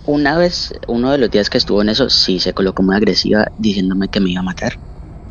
Una 0.06 0.38
vez, 0.38 0.74
uno 0.88 1.12
de 1.12 1.18
los 1.18 1.32
días 1.32 1.50
que 1.50 1.58
estuvo 1.58 1.82
en 1.82 1.90
eso, 1.90 2.10
sí 2.12 2.40
se 2.40 2.54
colocó 2.54 2.84
muy 2.84 2.96
agresiva 2.96 3.52
diciéndome 3.58 4.10
que 4.10 4.20
me 4.20 4.30
iba 4.30 4.42
a 4.42 4.44
matar. 4.44 4.78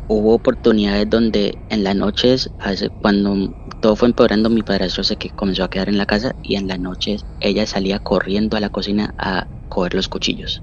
Hubo 0.09 0.35
oportunidades 0.35 1.09
donde 1.09 1.57
en 1.69 1.83
las 1.83 1.95
noches, 1.95 2.49
cuando 3.01 3.53
todo 3.81 3.95
fue 3.95 4.07
empeorando, 4.07 4.49
mi 4.49 4.61
padrastro 4.61 5.03
se 5.03 5.17
que 5.17 5.29
comenzó 5.31 5.65
a 5.65 5.69
quedar 5.69 5.89
en 5.89 5.97
la 5.97 6.05
casa 6.05 6.33
y 6.43 6.55
en 6.55 6.67
las 6.67 6.79
noches 6.79 7.25
ella 7.41 7.65
salía 7.65 7.99
corriendo 7.99 8.55
a 8.55 8.61
la 8.61 8.69
cocina 8.69 9.13
a 9.17 9.47
coger 9.69 9.95
los 9.95 10.07
cuchillos. 10.07 10.61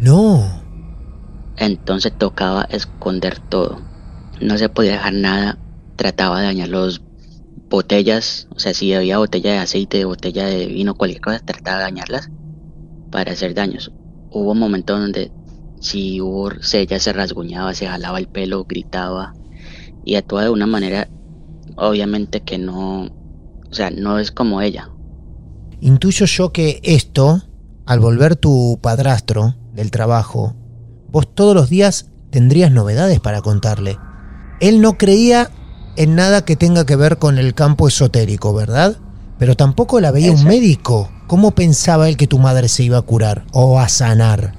No. 0.00 0.64
Entonces 1.56 2.12
tocaba 2.16 2.64
esconder 2.70 3.38
todo. 3.38 3.80
No 4.40 4.58
se 4.58 4.68
podía 4.68 4.92
dejar 4.92 5.14
nada. 5.14 5.58
Trataba 5.96 6.40
de 6.40 6.46
dañar 6.46 6.68
las 6.70 7.00
botellas. 7.70 8.48
O 8.50 8.58
sea, 8.58 8.74
si 8.74 8.92
había 8.94 9.18
botella 9.18 9.52
de 9.52 9.58
aceite, 9.58 10.04
botella 10.04 10.46
de 10.46 10.66
vino, 10.66 10.94
cualquier 10.94 11.20
cosa, 11.20 11.38
trataba 11.38 11.78
de 11.78 11.84
dañarlas 11.84 12.30
para 13.12 13.32
hacer 13.32 13.54
daños. 13.54 13.92
Hubo 14.30 14.54
momentos 14.54 14.98
donde 14.98 15.30
si 15.82 16.20
hubo, 16.20 16.50
se- 16.62 16.80
ella 16.80 16.98
se 17.00 17.12
rasguñaba, 17.12 17.74
se 17.74 17.86
jalaba 17.86 18.18
el 18.18 18.28
pelo, 18.28 18.64
gritaba 18.64 19.34
y 20.04 20.14
actuaba 20.14 20.44
de 20.44 20.50
una 20.50 20.66
manera, 20.66 21.08
obviamente 21.76 22.40
que 22.40 22.56
no, 22.58 23.02
o 23.04 23.74
sea, 23.74 23.90
no 23.90 24.18
es 24.18 24.30
como 24.30 24.62
ella. 24.62 24.88
Intuyo 25.80 26.26
yo 26.26 26.52
que 26.52 26.80
esto, 26.84 27.42
al 27.86 28.00
volver 28.00 28.36
tu 28.36 28.78
padrastro 28.80 29.56
del 29.74 29.90
trabajo, 29.90 30.54
vos 31.10 31.26
todos 31.34 31.54
los 31.54 31.68
días 31.68 32.06
tendrías 32.30 32.70
novedades 32.70 33.18
para 33.20 33.42
contarle. 33.42 33.98
Él 34.60 34.80
no 34.80 34.96
creía 34.96 35.50
en 35.96 36.14
nada 36.14 36.44
que 36.44 36.54
tenga 36.56 36.86
que 36.86 36.96
ver 36.96 37.18
con 37.18 37.38
el 37.38 37.54
campo 37.54 37.88
esotérico, 37.88 38.54
¿verdad? 38.54 38.96
Pero 39.38 39.56
tampoco 39.56 40.00
la 40.00 40.12
veía 40.12 40.30
un 40.30 40.44
médico. 40.44 41.10
¿Cómo 41.26 41.50
pensaba 41.50 42.08
él 42.08 42.16
que 42.16 42.28
tu 42.28 42.38
madre 42.38 42.68
se 42.68 42.84
iba 42.84 42.98
a 42.98 43.02
curar 43.02 43.44
o 43.52 43.80
a 43.80 43.88
sanar? 43.88 44.54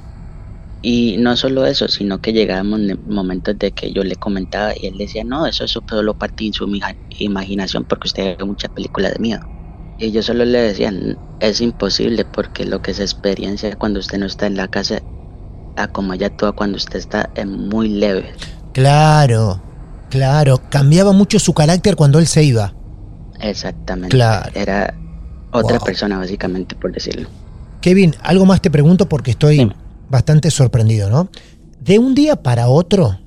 Y 0.85 1.15
no 1.15 1.37
solo 1.37 1.65
eso, 1.65 1.87
sino 1.87 2.19
que 2.19 2.33
llegábamos 2.33 2.81
en 2.81 2.99
momentos 3.07 3.57
de 3.57 3.71
que 3.71 3.93
yo 3.93 4.03
le 4.03 4.17
comentaba 4.17 4.73
y 4.75 4.87
él 4.87 4.97
decía, 4.97 5.23
no, 5.23 5.47
eso 5.47 5.63
es 5.63 5.71
solo 5.71 6.13
parte 6.13 6.43
de 6.43 6.51
su 6.51 6.67
imag- 6.67 6.97
imaginación 7.19 7.85
porque 7.85 8.09
usted 8.09 8.35
ve 8.37 8.43
muchas 8.43 8.69
películas 8.69 9.13
de 9.13 9.19
miedo. 9.19 9.39
Y 9.97 10.11
yo 10.11 10.21
solo 10.21 10.43
le 10.43 10.59
decía, 10.59 10.89
"N- 10.89 11.19
es 11.39 11.61
imposible 11.61 12.25
porque 12.25 12.65
lo 12.65 12.81
que 12.81 12.93
se 12.93 13.03
experiencia 13.03 13.77
cuando 13.77 14.01
usted 14.01 14.17
no 14.17 14.25
está 14.25 14.45
en 14.45 14.57
la 14.57 14.67
casa, 14.67 15.03
a 15.77 15.87
como 15.87 16.13
ella 16.13 16.27
actúa 16.27 16.51
cuando 16.51 16.75
usted 16.75 16.99
está, 16.99 17.31
es 17.33 17.47
muy 17.47 17.87
leve. 17.87 18.33
Claro, 18.73 19.63
claro. 20.09 20.61
Cambiaba 20.69 21.13
mucho 21.13 21.39
su 21.39 21.53
carácter 21.53 21.95
cuando 21.95 22.19
él 22.19 22.27
se 22.27 22.43
iba. 22.43 22.75
Exactamente. 23.39 24.15
Claro. 24.17 24.51
Era 24.53 24.99
otra 25.51 25.77
Wow. 25.77 25.85
persona, 25.85 26.17
básicamente, 26.17 26.75
por 26.75 26.91
decirlo. 26.91 27.29
Kevin, 27.79 28.15
algo 28.21 28.45
más 28.45 28.61
te 28.61 28.69
pregunto 28.69 29.07
porque 29.07 29.31
estoy. 29.31 29.71
Bastante 30.13 30.51
sorprendido, 30.51 31.09
¿no? 31.09 31.29
De 31.81 31.99
un 31.99 32.15
día 32.15 32.37
para 32.37 32.69
otro, 32.69 33.19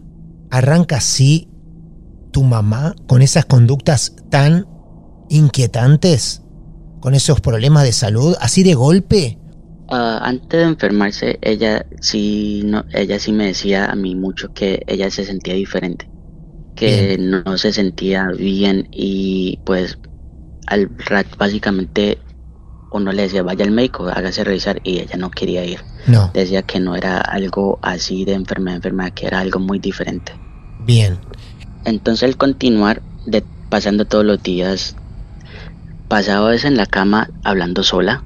arranca 0.50 0.99
así 0.99 1.49
tu 2.31 2.45
mamá 2.45 2.95
con 3.07 3.21
esas 3.21 3.45
conductas 3.45 4.14
tan 4.31 4.66
inquietantes, 5.28 6.43
con 7.00 7.14
esos 7.14 7.40
problemas 7.40 7.83
de 7.83 7.93
salud, 7.93 8.37
así 8.40 8.62
de 8.62 8.75
golpe. 8.75 9.38
Ah, 9.88 10.21
antes 10.23 10.61
de 10.61 10.62
enfermarse, 10.62 11.38
ella 11.43 11.85
sí, 12.00 12.62
no, 12.64 12.85
ella 12.95 13.19
sí 13.19 13.33
me 13.33 13.47
decía 13.47 13.87
a 13.87 13.97
mí 13.97 14.14
mucho 14.14 14.52
que 14.55 14.83
ella 14.87 15.11
se 15.11 15.25
sentía 15.25 15.55
diferente, 15.55 16.09
que 16.76 17.19
no 17.19 17.59
se 17.59 17.73
sentía 17.73 18.28
bien 18.28 18.88
y 18.93 19.59
pues 19.64 19.99
al 20.69 20.88
rat 20.99 21.26
básicamente 21.37 22.19
uno 22.90 23.12
le 23.12 23.23
decía 23.23 23.43
vaya 23.43 23.64
al 23.64 23.71
médico, 23.71 24.09
hágase 24.09 24.45
revisar 24.45 24.81
y 24.83 25.00
ella 25.00 25.16
no 25.16 25.31
quería 25.31 25.64
ir. 25.64 25.81
No, 26.07 26.31
Decía 26.33 26.62
que 26.62 26.81
no 26.81 26.95
era 26.97 27.19
algo 27.21 27.78
así 27.83 28.25
de 28.25 28.35
enfermedad, 28.35 28.76
enfermedad, 28.76 29.12
que 29.12 29.26
era 29.26 29.40
algo 29.40 29.59
muy 29.59 29.78
diferente. 29.78 30.33
bien. 30.78 31.21
Entonces 31.85 32.25
al 32.28 32.37
continuar 32.37 33.02
de 33.25 33.45
pasando 33.69 34.05
todos 34.07 34.25
los 34.25 34.43
días, 34.43 34.97
pasaba 36.09 36.49
veces 36.50 36.66
en 36.66 36.76
la 36.76 36.87
cama 36.87 37.28
hablando 37.43 37.83
sola. 37.83 38.25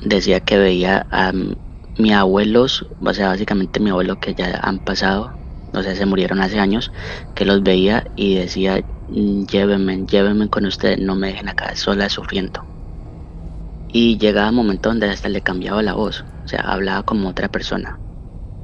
Decía 0.00 0.40
que 0.40 0.58
veía 0.58 1.06
a 1.10 1.30
m- 1.30 1.56
mis 1.96 2.12
abuelos, 2.12 2.86
o 3.00 3.12
sea, 3.14 3.28
básicamente 3.28 3.80
mi 3.80 3.90
abuelo 3.90 4.16
que 4.16 4.34
ya 4.34 4.58
han 4.62 4.78
pasado, 4.78 5.32
o 5.72 5.82
sea, 5.82 5.96
se 5.96 6.06
murieron 6.06 6.40
hace 6.40 6.60
años, 6.60 6.92
que 7.34 7.44
los 7.44 7.62
veía 7.62 8.04
y 8.14 8.36
decía, 8.36 8.84
"Mm, 9.08 9.44
llévenme, 9.46 10.06
llévenme 10.06 10.48
con 10.48 10.66
ustedes, 10.66 10.98
no 11.00 11.16
me 11.16 11.28
dejen 11.28 11.48
acá 11.48 11.74
sola 11.74 12.08
sufriendo. 12.08 12.60
Y 13.88 14.18
llegaba 14.18 14.50
un 14.50 14.56
momento 14.56 14.90
donde 14.90 15.08
hasta 15.08 15.28
le 15.28 15.40
cambiaba 15.40 15.82
la 15.82 15.94
voz, 15.94 16.24
o 16.44 16.48
sea, 16.48 16.60
hablaba 16.60 17.02
como 17.04 17.28
otra 17.28 17.48
persona 17.48 17.98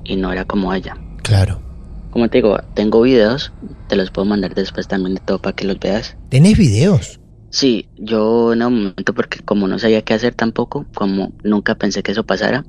y 0.04 0.16
no 0.16 0.32
era 0.32 0.44
como 0.44 0.72
ella. 0.74 0.96
Claro. 1.22 1.60
Como 2.10 2.28
te 2.28 2.38
digo, 2.38 2.58
tengo 2.74 3.02
videos, 3.02 3.52
te 3.88 3.96
los 3.96 4.10
puedo 4.10 4.26
mandar 4.26 4.54
después 4.54 4.86
también 4.86 5.14
de 5.14 5.20
todo 5.20 5.40
para 5.40 5.56
que 5.56 5.66
los 5.66 5.80
veas. 5.80 6.16
¿Tenés 6.28 6.56
videos? 6.56 7.20
Sí, 7.50 7.88
yo 7.96 8.52
en 8.52 8.62
un 8.62 8.74
momento, 8.74 9.14
porque 9.14 9.38
como 9.40 9.66
no 9.68 9.78
sabía 9.78 10.02
qué 10.02 10.14
hacer 10.14 10.34
tampoco, 10.34 10.86
como 10.94 11.32
nunca 11.42 11.76
pensé 11.76 12.02
que 12.02 12.12
eso 12.12 12.24
pasara, 12.24 12.64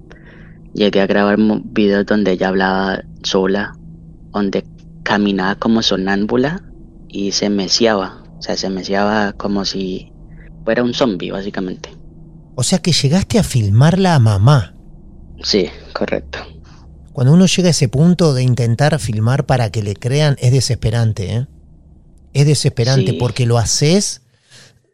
llegué 0.73 1.01
a 1.01 1.07
grabar 1.07 1.37
videos 1.39 2.05
donde 2.05 2.33
ella 2.33 2.49
hablaba 2.49 3.03
sola, 3.23 3.73
donde 4.31 4.63
caminaba 5.03 5.55
como 5.55 5.81
sonámbula 5.81 6.63
y 7.07 7.31
se 7.31 7.49
meciaba, 7.49 8.23
o 8.37 8.41
sea, 8.41 8.57
se 8.57 8.69
meciaba 8.69 9.33
como 9.33 9.65
si 9.65 10.11
fuera 10.63 10.83
un 10.83 10.93
zombie, 10.93 11.31
básicamente. 11.31 11.89
O 12.55 12.63
sea 12.63 12.79
que 12.79 12.91
llegaste 12.91 13.37
a 13.39 13.43
filmarla 13.43 14.15
a 14.15 14.19
mamá. 14.19 14.73
Sí, 15.43 15.69
correcto. 15.93 16.39
Cuando 17.13 17.33
uno 17.33 17.45
llega 17.45 17.67
a 17.67 17.71
ese 17.71 17.87
punto 17.87 18.33
de 18.33 18.43
intentar 18.43 18.97
filmar 18.99 19.45
para 19.45 19.69
que 19.69 19.81
le 19.83 19.95
crean, 19.95 20.35
es 20.39 20.51
desesperante, 20.51 21.33
¿eh? 21.35 21.47
Es 22.33 22.45
desesperante 22.45 23.11
Sí. 23.11 23.17
porque 23.19 23.45
lo 23.45 23.57
haces 23.57 24.21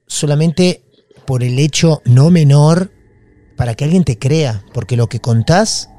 solamente 0.08 0.84
por 1.26 1.44
el 1.44 1.58
hecho 1.60 2.02
no 2.06 2.30
menor 2.30 2.92
para 3.58 3.76
que 3.76 3.84
alguien 3.86 4.04
te 4.04 4.18
crea, 4.20 4.64
porque 4.74 4.98
lo 4.98 5.08
que 5.08 5.20
contás, 5.20 5.90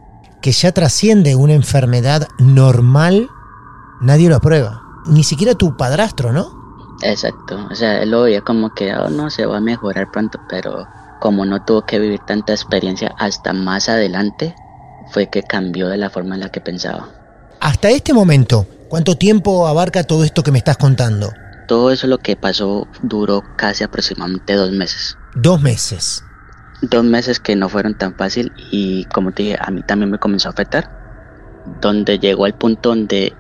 que 0.41 0.53
ya 0.53 0.73
trasciende 0.73 1.35
una 1.37 1.55
enfermedad 1.55 2.29
normal, 2.39 3.29
nadie 4.01 4.29
lo 4.29 4.37
aprueba. 4.37 4.83
Ni 5.07 5.25
siquiera 5.25 5.55
tu 5.55 5.77
padrastro, 5.77 6.33
¿no? 6.33 6.61
Exacto, 7.03 7.67
o 7.71 7.75
sea, 7.75 8.03
él 8.03 8.11
lo 8.11 8.23
veía 8.23 8.43
como 8.43 8.73
que, 8.75 8.95
oh 8.95 9.09
no, 9.11 9.31
se 9.31 9.47
va 9.47 9.57
a 9.57 9.61
mejorar 9.61 10.11
pronto, 10.13 10.39
pero 10.49 10.87
como 11.23 11.45
no 11.45 11.63
tuvo 11.63 11.83
que 11.83 12.01
vivir 12.01 12.19
tanta 12.27 12.53
experiencia 12.53 13.15
hasta 13.17 13.53
más 13.53 13.89
adelante, 13.89 14.57
fue 15.13 15.29
que 15.29 15.45
cambió 15.45 15.87
de 15.87 15.97
la 15.97 16.11
forma 16.11 16.35
en 16.35 16.41
la 16.41 16.49
que 16.49 16.61
pensaba. 16.61 17.11
Hasta 17.61 17.91
este 17.91 18.13
momento, 18.13 18.67
¿cuánto 18.89 19.15
tiempo 19.15 19.69
abarca 19.69 20.03
todo 20.03 20.25
esto 20.25 20.43
que 20.43 20.51
me 20.51 20.59
estás 20.59 20.79
contando? 20.79 21.33
Todo 21.69 21.93
eso 21.93 22.09
lo 22.09 22.19
que 22.19 22.35
pasó 22.35 22.89
duró 23.03 23.45
casi 23.55 23.85
aproximadamente 23.85 24.55
dos 24.55 24.73
meses. 24.73 25.17
Dos 25.37 25.63
meses. 25.63 26.25
Dos 26.81 27.05
meses 27.05 27.39
que 27.39 27.55
no 27.55 27.69
fueron 27.69 27.97
tan 27.97 28.17
fácil 28.17 28.53
y 28.73 29.05
como 29.05 29.31
te 29.31 29.45
dije, 29.45 29.59
a 29.61 29.71
mí 29.71 29.85
también 29.85 30.11
me 30.11 30.19
comenzó 30.19 30.49
a 30.49 30.51
afectar. 30.51 30.91
Donde 31.81 32.19
llegó 32.19 32.47
al 32.47 32.55
punto 32.55 32.89
donde 32.89 33.33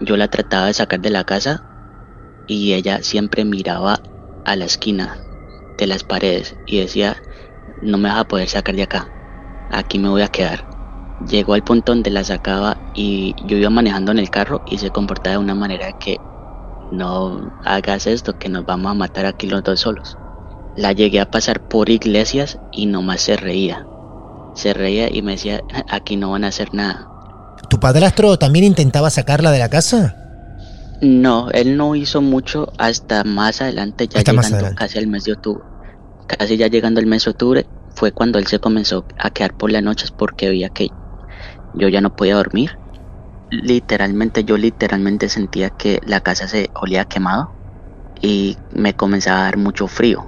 yo 0.00 0.18
la 0.18 0.28
trataba 0.28 0.66
de 0.66 0.74
sacar 0.74 1.00
de 1.00 1.08
la 1.08 1.24
casa 1.24 1.64
y 2.46 2.74
ella 2.74 3.02
siempre 3.02 3.46
miraba 3.46 4.02
a 4.44 4.54
la 4.54 4.66
esquina 4.66 5.16
de 5.78 5.86
las 5.86 6.04
paredes 6.04 6.56
y 6.66 6.80
decía, 6.80 7.16
no 7.80 7.98
me 7.98 8.08
vas 8.08 8.18
a 8.18 8.28
poder 8.28 8.48
sacar 8.48 8.74
de 8.74 8.82
acá, 8.82 9.08
aquí 9.70 9.98
me 9.98 10.08
voy 10.08 10.22
a 10.22 10.28
quedar. 10.28 10.68
Llegó 11.28 11.54
al 11.54 11.62
punto 11.62 11.92
donde 11.92 12.10
la 12.10 12.24
sacaba 12.24 12.76
y 12.94 13.34
yo 13.46 13.56
iba 13.56 13.70
manejando 13.70 14.12
en 14.12 14.18
el 14.18 14.30
carro 14.30 14.62
y 14.66 14.78
se 14.78 14.90
comportaba 14.90 15.36
de 15.36 15.42
una 15.42 15.54
manera 15.54 15.92
que 15.98 16.18
no 16.90 17.52
hagas 17.64 18.06
esto, 18.06 18.38
que 18.38 18.48
nos 18.48 18.66
vamos 18.66 18.90
a 18.90 18.94
matar 18.94 19.26
aquí 19.26 19.46
los 19.46 19.62
dos 19.62 19.80
solos. 19.80 20.18
La 20.76 20.92
llegué 20.92 21.20
a 21.20 21.30
pasar 21.30 21.68
por 21.68 21.90
iglesias 21.90 22.58
y 22.72 22.86
nomás 22.86 23.20
se 23.20 23.36
reía. 23.36 23.86
Se 24.54 24.74
reía 24.74 25.14
y 25.14 25.22
me 25.22 25.32
decía, 25.32 25.62
aquí 25.88 26.16
no 26.16 26.30
van 26.32 26.44
a 26.44 26.48
hacer 26.48 26.74
nada. 26.74 27.08
¿Tu 27.68 27.78
padrastro 27.78 28.36
también 28.38 28.64
intentaba 28.64 29.10
sacarla 29.10 29.50
de 29.50 29.58
la 29.58 29.68
casa? 29.68 30.21
No, 31.02 31.50
él 31.50 31.76
no 31.76 31.96
hizo 31.96 32.22
mucho 32.22 32.72
hasta 32.78 33.24
más 33.24 33.60
adelante, 33.60 34.06
ya 34.06 34.22
llegando 34.22 34.72
casi 34.76 34.98
al 34.98 35.08
mes 35.08 35.24
de 35.24 35.32
octubre. 35.32 35.64
Casi 36.28 36.56
ya 36.56 36.68
llegando 36.68 37.00
el 37.00 37.06
mes 37.06 37.24
de 37.24 37.32
octubre 37.32 37.66
fue 37.96 38.12
cuando 38.12 38.38
él 38.38 38.46
se 38.46 38.60
comenzó 38.60 39.04
a 39.18 39.30
quedar 39.30 39.52
por 39.54 39.72
las 39.72 39.82
noches 39.82 40.12
porque 40.12 40.48
veía 40.48 40.68
que 40.68 40.90
yo 41.74 41.88
ya 41.88 42.00
no 42.00 42.14
podía 42.14 42.36
dormir. 42.36 42.78
Literalmente, 43.50 44.44
yo 44.44 44.56
literalmente 44.56 45.28
sentía 45.28 45.70
que 45.70 46.00
la 46.06 46.20
casa 46.20 46.46
se 46.46 46.70
olía 46.74 47.04
quemado 47.06 47.50
y 48.20 48.56
me 48.72 48.94
comenzaba 48.94 49.40
a 49.40 49.44
dar 49.46 49.56
mucho 49.56 49.88
frío. 49.88 50.24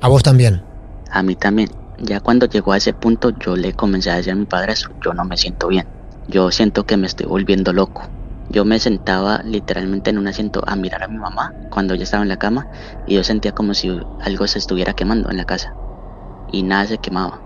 ¿A 0.00 0.08
vos 0.08 0.24
también? 0.24 0.60
A 1.08 1.22
mí 1.22 1.36
también. 1.36 1.70
Ya 2.00 2.18
cuando 2.18 2.46
llegó 2.46 2.72
a 2.72 2.78
ese 2.78 2.92
punto 2.92 3.30
yo 3.38 3.54
le 3.54 3.74
comencé 3.74 4.10
a 4.10 4.16
decir 4.16 4.32
a 4.32 4.34
mi 4.36 4.44
padre, 4.44 4.74
yo 5.04 5.14
no 5.14 5.24
me 5.24 5.36
siento 5.36 5.68
bien. 5.68 5.86
Yo 6.26 6.50
siento 6.50 6.84
que 6.84 6.96
me 6.96 7.06
estoy 7.06 7.26
volviendo 7.26 7.72
loco. 7.72 8.02
Yo 8.50 8.64
me 8.64 8.78
sentaba 8.78 9.42
literalmente 9.44 10.10
en 10.10 10.18
un 10.18 10.28
asiento 10.28 10.62
a 10.66 10.76
mirar 10.76 11.02
a 11.02 11.08
mi 11.08 11.18
mamá 11.18 11.52
cuando 11.70 11.94
ella 11.94 12.04
estaba 12.04 12.22
en 12.22 12.28
la 12.28 12.38
cama 12.38 12.68
y 13.06 13.14
yo 13.14 13.24
sentía 13.24 13.52
como 13.52 13.74
si 13.74 14.00
algo 14.20 14.46
se 14.46 14.58
estuviera 14.58 14.94
quemando 14.94 15.30
en 15.30 15.36
la 15.36 15.44
casa 15.44 15.74
y 16.52 16.62
nada 16.62 16.86
se 16.86 16.98
quemaba. 16.98 17.40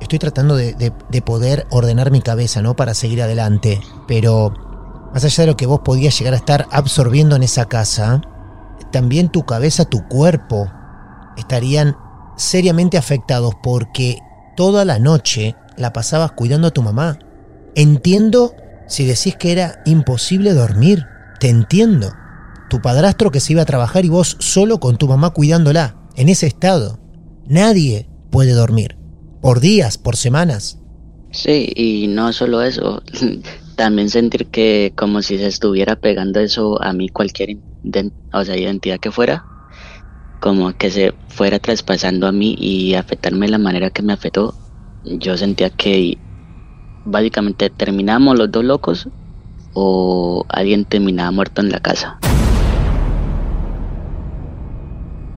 Estoy 0.00 0.18
tratando 0.18 0.56
de, 0.56 0.74
de, 0.74 1.22
poder 1.22 1.66
ordenar 1.70 2.10
mi 2.10 2.20
cabeza, 2.20 2.60
¿no? 2.62 2.74
Para 2.76 2.94
seguir 2.94 3.22
adelante, 3.22 3.80
pero 4.06 4.52
más 5.14 5.24
allá 5.24 5.42
de 5.44 5.46
lo 5.46 5.56
que 5.56 5.66
vos 5.66 5.80
podías 5.84 6.18
llegar 6.18 6.34
a 6.34 6.38
estar 6.38 6.66
absorbiendo 6.70 7.36
en 7.36 7.44
esa 7.44 7.66
casa, 7.66 8.20
también 8.90 9.28
tu 9.30 9.44
cabeza, 9.44 9.84
tu 9.84 10.06
cuerpo 10.08 10.68
estarían 11.36 11.96
seriamente 12.36 12.98
afectados 12.98 13.54
porque 13.62 14.18
toda 14.56 14.84
la 14.84 14.98
noche 14.98 15.56
la 15.76 15.92
pasabas 15.92 16.32
cuidando 16.32 16.68
a 16.68 16.72
tu 16.72 16.82
mamá. 16.82 17.18
Entiendo 17.74 18.54
si 18.86 19.06
decís 19.06 19.36
que 19.36 19.52
era 19.52 19.82
imposible 19.84 20.52
dormir, 20.52 21.06
te 21.40 21.48
entiendo. 21.48 22.12
Tu 22.70 22.80
padrastro 22.80 23.30
que 23.30 23.40
se 23.40 23.52
iba 23.52 23.62
a 23.62 23.66
trabajar 23.66 24.04
y 24.04 24.08
vos 24.08 24.36
solo 24.40 24.80
con 24.80 24.96
tu 24.96 25.08
mamá 25.08 25.30
cuidándola, 25.30 25.96
en 26.16 26.28
ese 26.28 26.46
estado. 26.46 26.98
Nadie 27.46 28.08
puede 28.30 28.52
dormir. 28.52 28.96
Por 29.40 29.60
días, 29.60 29.98
por 29.98 30.16
semanas. 30.16 30.78
Sí, 31.30 31.72
y 31.74 32.06
no 32.06 32.32
solo 32.32 32.62
eso, 32.62 33.02
también 33.76 34.08
sentir 34.08 34.46
que 34.46 34.92
como 34.96 35.20
si 35.20 35.36
se 35.38 35.46
estuviera 35.46 35.96
pegando 35.96 36.40
eso 36.40 36.80
a 36.82 36.92
mí 36.92 37.08
cualquier 37.08 37.56
o 38.32 38.44
sea, 38.44 38.56
identidad 38.56 38.98
que 39.00 39.10
fuera, 39.10 39.44
como 40.40 40.72
que 40.76 40.90
se 40.90 41.12
fuera 41.28 41.58
traspasando 41.58 42.26
a 42.26 42.32
mí 42.32 42.54
y 42.58 42.94
afectarme 42.94 43.46
de 43.46 43.52
la 43.52 43.58
manera 43.58 43.90
que 43.90 44.02
me 44.02 44.12
afectó, 44.12 44.54
yo 45.04 45.36
sentía 45.36 45.70
que 45.70 46.18
básicamente 47.04 47.70
terminamos 47.70 48.38
los 48.38 48.50
dos 48.50 48.64
locos 48.64 49.08
o 49.72 50.44
alguien 50.48 50.84
terminaba 50.84 51.30
muerto 51.30 51.60
en 51.60 51.70
la 51.70 51.80
casa. 51.80 52.18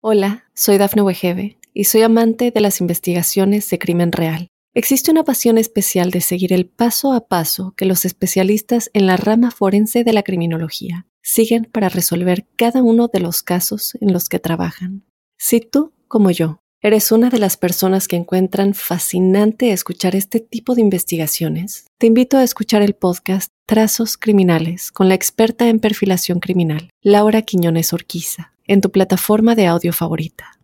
Hola, 0.01 0.45
soy 0.53 0.77
Dafne 0.77 1.01
Wegebe 1.01 1.57
y 1.73 1.85
soy 1.85 2.03
amante 2.03 2.51
de 2.51 2.61
las 2.61 2.79
investigaciones 2.81 3.69
de 3.69 3.79
crimen 3.79 4.11
real. 4.11 4.47
Existe 4.73 5.09
una 5.09 5.23
pasión 5.23 5.57
especial 5.57 6.11
de 6.11 6.21
seguir 6.21 6.53
el 6.53 6.67
paso 6.67 7.13
a 7.13 7.27
paso 7.27 7.73
que 7.75 7.85
los 7.85 8.05
especialistas 8.05 8.91
en 8.93 9.07
la 9.07 9.17
rama 9.17 9.49
forense 9.49 10.03
de 10.03 10.13
la 10.13 10.21
criminología 10.21 11.07
siguen 11.23 11.65
para 11.65 11.89
resolver 11.89 12.45
cada 12.55 12.83
uno 12.83 13.09
de 13.11 13.19
los 13.19 13.41
casos 13.41 13.97
en 14.01 14.13
los 14.13 14.29
que 14.29 14.39
trabajan. 14.39 15.03
Si 15.37 15.61
tú, 15.61 15.93
como 16.07 16.31
yo, 16.31 16.61
¿Eres 16.79 17.11
una 17.11 17.31
de 17.31 17.39
las 17.39 17.57
personas 17.57 18.07
que 18.07 18.17
encuentran 18.17 18.75
fascinante 18.75 19.71
escuchar 19.71 20.15
este 20.15 20.39
tipo 20.39 20.75
de 20.75 20.81
investigaciones? 20.81 21.87
Te 21.97 22.05
invito 22.05 22.37
a 22.37 22.43
escuchar 22.43 22.83
el 22.83 22.93
podcast 22.93 23.51
Trazos 23.65 24.15
Criminales 24.15 24.91
con 24.91 25.09
la 25.09 25.15
experta 25.15 25.69
en 25.69 25.79
perfilación 25.79 26.39
criminal, 26.39 26.91
Laura 27.01 27.41
Quiñones 27.41 27.93
Orquiza, 27.93 28.53
en 28.67 28.81
tu 28.81 28.91
plataforma 28.91 29.55
de 29.55 29.65
audio 29.65 29.91
favorita. 29.91 30.59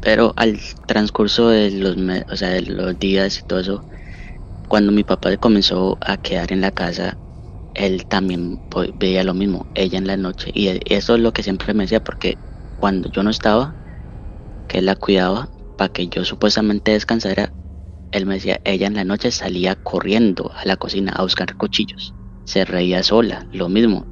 Pero 0.00 0.32
al 0.36 0.58
transcurso 0.86 1.50
de 1.50 1.70
los, 1.70 1.96
de 1.96 2.62
los 2.62 2.98
días 2.98 3.40
y 3.40 3.42
todo 3.46 3.60
eso, 3.60 3.84
cuando 4.68 4.90
mi 4.90 5.04
papá 5.04 5.36
comenzó 5.36 5.98
a 6.00 6.16
quedar 6.16 6.50
en 6.50 6.62
la 6.62 6.70
casa, 6.70 7.18
él 7.74 8.06
también 8.06 8.58
veía 8.98 9.22
lo 9.22 9.34
mismo, 9.34 9.66
ella 9.74 9.98
en 9.98 10.06
la 10.06 10.16
noche. 10.16 10.50
Y 10.54 10.80
eso 10.86 11.16
es 11.16 11.20
lo 11.20 11.34
que 11.34 11.42
siempre 11.42 11.74
me 11.74 11.84
decía, 11.84 12.02
porque 12.02 12.38
cuando 12.84 13.10
yo 13.10 13.22
no 13.22 13.30
estaba, 13.30 13.74
que 14.68 14.76
él 14.76 14.84
la 14.84 14.94
cuidaba 14.94 15.48
para 15.78 15.90
que 15.90 16.06
yo 16.08 16.22
supuestamente 16.22 16.92
descansara, 16.92 17.50
él 18.12 18.26
me 18.26 18.34
decía, 18.34 18.60
ella 18.62 18.86
en 18.86 18.92
la 18.92 19.04
noche 19.04 19.30
salía 19.30 19.74
corriendo 19.74 20.52
a 20.54 20.66
la 20.66 20.76
cocina 20.76 21.10
a 21.16 21.22
buscar 21.22 21.56
cuchillos. 21.56 22.12
Se 22.44 22.66
reía 22.66 23.02
sola, 23.02 23.46
lo 23.52 23.70
mismo. 23.70 24.04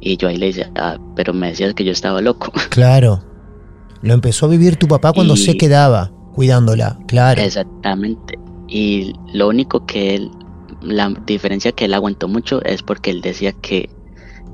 Y 0.00 0.16
yo 0.16 0.28
ahí 0.28 0.38
le 0.38 0.46
decía, 0.46 0.70
ah, 0.76 0.96
pero 1.14 1.34
me 1.34 1.48
decías 1.48 1.74
que 1.74 1.84
yo 1.84 1.92
estaba 1.92 2.22
loco. 2.22 2.50
Claro. 2.70 3.22
Lo 4.00 4.14
empezó 4.14 4.46
a 4.46 4.48
vivir 4.48 4.76
tu 4.76 4.88
papá 4.88 5.12
cuando 5.12 5.36
se 5.36 5.58
quedaba 5.58 6.10
cuidándola, 6.32 6.98
claro. 7.06 7.42
Exactamente. 7.42 8.38
Y 8.66 9.12
lo 9.34 9.48
único 9.48 9.84
que 9.84 10.14
él, 10.14 10.30
la 10.80 11.10
diferencia 11.26 11.70
que 11.72 11.84
él 11.84 11.92
aguantó 11.92 12.28
mucho 12.28 12.64
es 12.64 12.82
porque 12.82 13.10
él 13.10 13.20
decía 13.20 13.52
que 13.52 13.90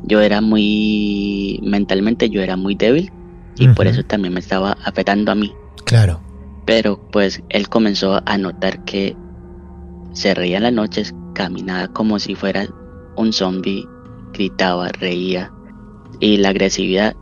yo 0.02 0.20
era 0.20 0.40
muy, 0.40 1.60
mentalmente 1.62 2.28
yo 2.28 2.42
era 2.42 2.56
muy 2.56 2.74
débil 2.74 3.12
y 3.56 3.68
por 3.68 3.86
eso 3.86 4.02
también 4.02 4.34
me 4.34 4.40
estaba 4.40 4.76
afectando 4.84 5.32
a 5.32 5.34
mí. 5.34 5.52
Claro. 5.84 6.20
Pero 6.64 7.00
pues 7.10 7.42
él 7.48 7.68
comenzó 7.68 8.22
a 8.24 8.38
notar 8.38 8.84
que 8.84 9.16
se 10.12 10.34
reía 10.34 10.58
en 10.58 10.62
las 10.64 10.72
noches, 10.72 11.14
caminaba 11.34 11.88
como 11.88 12.18
si 12.18 12.34
fuera 12.34 12.66
un 13.16 13.32
zombie, 13.32 13.86
gritaba, 14.32 14.88
reía 14.88 15.52
y 16.20 16.36
la 16.36 16.50
agresividad 16.50 17.16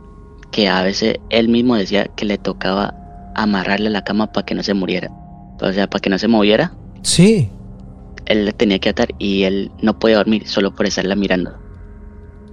que 0.51 0.67
a 0.67 0.83
veces 0.83 1.15
él 1.29 1.47
mismo 1.47 1.75
decía 1.75 2.07
que 2.15 2.25
le 2.25 2.37
tocaba 2.37 2.93
amarrarle 3.35 3.87
a 3.87 3.91
la 3.91 4.03
cama 4.03 4.31
para 4.31 4.45
que 4.45 4.55
no 4.55 4.63
se 4.63 4.73
muriera. 4.73 5.09
O 5.61 5.71
sea, 5.71 5.89
para 5.89 6.01
que 6.01 6.09
no 6.09 6.17
se 6.17 6.27
moviera. 6.27 6.73
Sí. 7.01 7.49
Él 8.25 8.45
le 8.45 8.53
tenía 8.53 8.79
que 8.79 8.89
atar 8.89 9.09
y 9.17 9.43
él 9.43 9.71
no 9.81 9.97
podía 9.97 10.17
dormir 10.17 10.47
solo 10.47 10.73
por 10.75 10.85
estarla 10.85 11.15
mirando. 11.15 11.53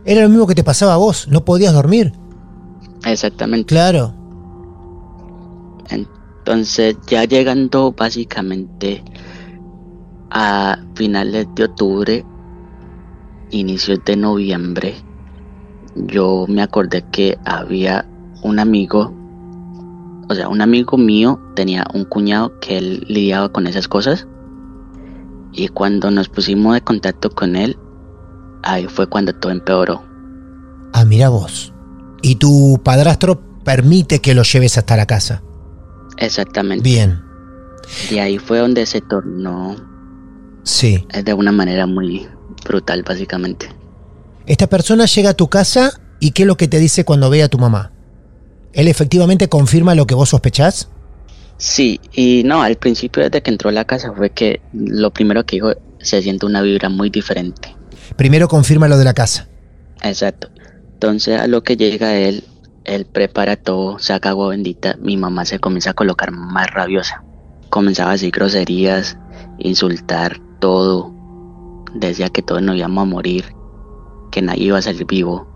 Era 0.04 0.22
lo 0.22 0.28
mismo 0.28 0.46
que 0.46 0.54
te 0.54 0.64
pasaba 0.64 0.94
a 0.94 0.96
vos, 0.96 1.28
no 1.28 1.44
podías 1.44 1.72
dormir. 1.72 2.12
Exactamente. 3.04 3.66
Claro. 3.66 4.14
Entonces, 5.90 6.96
ya 7.06 7.24
llegando 7.24 7.92
básicamente 7.92 9.02
a 10.30 10.78
finales 10.94 11.46
de 11.54 11.64
octubre, 11.64 12.24
inicios 13.50 14.00
de 14.04 14.16
noviembre, 14.16 14.94
yo 15.94 16.46
me 16.48 16.62
acordé 16.62 17.04
que 17.10 17.38
había 17.44 18.06
un 18.42 18.58
amigo, 18.58 19.14
o 20.28 20.34
sea, 20.34 20.48
un 20.48 20.60
amigo 20.60 20.96
mío 20.96 21.40
tenía 21.54 21.84
un 21.92 22.04
cuñado 22.04 22.58
que 22.60 22.78
él 22.78 23.04
lidiaba 23.08 23.50
con 23.50 23.66
esas 23.66 23.88
cosas. 23.88 24.26
Y 25.52 25.68
cuando 25.68 26.10
nos 26.10 26.28
pusimos 26.28 26.74
de 26.74 26.80
contacto 26.82 27.30
con 27.30 27.56
él, 27.56 27.76
ahí 28.62 28.86
fue 28.86 29.06
cuando 29.06 29.34
todo 29.34 29.50
empeoró. 29.50 30.02
Ah, 30.92 31.04
mira 31.04 31.28
vos 31.28 31.72
y 32.22 32.36
tu 32.36 32.80
padrastro 32.84 33.40
permite 33.64 34.20
que 34.20 34.34
lo 34.34 34.42
lleves 34.42 34.78
hasta 34.78 34.96
la 34.96 35.06
casa. 35.06 35.42
Exactamente. 36.16 36.82
Bien. 36.82 37.22
Y 38.10 38.18
ahí 38.18 38.38
fue 38.38 38.58
donde 38.58 38.86
se 38.86 39.00
tornó. 39.00 39.76
Sí. 40.64 41.06
De 41.24 41.34
una 41.34 41.52
manera 41.52 41.86
muy 41.86 42.26
brutal, 42.64 43.02
básicamente. 43.02 43.68
Esta 44.46 44.66
persona 44.66 45.06
llega 45.06 45.30
a 45.30 45.34
tu 45.34 45.48
casa 45.48 46.00
y 46.20 46.32
¿qué 46.32 46.42
es 46.42 46.46
lo 46.46 46.56
que 46.56 46.68
te 46.68 46.78
dice 46.78 47.04
cuando 47.04 47.30
ve 47.30 47.42
a 47.42 47.48
tu 47.48 47.58
mamá? 47.58 47.92
¿Él 48.72 48.88
efectivamente 48.88 49.48
confirma 49.48 49.94
lo 49.94 50.06
que 50.06 50.14
vos 50.14 50.30
sospechás? 50.30 50.88
Sí, 51.56 52.00
y 52.12 52.42
no, 52.44 52.62
al 52.62 52.76
principio 52.76 53.22
desde 53.22 53.42
que 53.42 53.50
entró 53.50 53.70
a 53.70 53.72
la 53.72 53.84
casa 53.84 54.12
fue 54.16 54.30
que 54.30 54.60
lo 54.72 55.12
primero 55.12 55.44
que 55.44 55.56
dijo, 55.56 55.72
se 56.00 56.22
siente 56.22 56.46
una 56.46 56.62
vibra 56.62 56.88
muy 56.88 57.10
diferente. 57.10 57.74
Primero 58.16 58.48
confirma 58.48 58.88
lo 58.88 58.96
de 58.96 59.04
la 59.04 59.14
casa. 59.14 59.48
Exacto. 60.02 60.48
Entonces 60.98 61.40
a 61.40 61.46
lo 61.46 61.62
que 61.62 61.76
llega 61.76 62.16
él, 62.16 62.42
él 62.82 63.06
prepara 63.06 63.54
todo, 63.54 64.00
saca 64.00 64.30
agua 64.30 64.48
bendita, 64.48 64.96
mi 65.00 65.16
mamá 65.16 65.44
se 65.44 65.60
comienza 65.60 65.90
a 65.90 65.94
colocar 65.94 66.32
más 66.32 66.72
rabiosa. 66.72 67.22
Comenzaba 67.70 68.10
a 68.10 68.12
decir 68.14 68.32
groserías, 68.32 69.16
insultar 69.58 70.40
todo. 70.58 71.14
Decía 71.94 72.30
que 72.30 72.42
todos 72.42 72.62
nos 72.62 72.74
íbamos 72.74 73.02
a 73.02 73.04
morir, 73.04 73.44
que 74.32 74.42
nadie 74.42 74.64
iba 74.64 74.78
a 74.78 74.82
salir 74.82 75.06
vivo. 75.06 75.46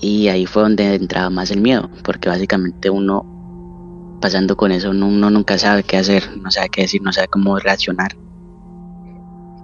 Y 0.00 0.28
ahí 0.28 0.46
fue 0.46 0.62
donde 0.62 0.94
entraba 0.94 1.28
más 1.28 1.50
el 1.50 1.60
miedo, 1.60 1.90
porque 2.02 2.30
básicamente 2.30 2.88
uno 2.88 4.16
pasando 4.22 4.56
con 4.56 4.72
eso, 4.72 4.88
uno, 4.88 5.08
uno 5.08 5.28
nunca 5.28 5.58
sabe 5.58 5.82
qué 5.82 5.98
hacer, 5.98 6.34
no 6.38 6.50
sabe 6.50 6.70
qué 6.70 6.80
decir, 6.80 7.02
no 7.02 7.12
sabe 7.12 7.28
cómo 7.28 7.58
reaccionar. 7.58 8.16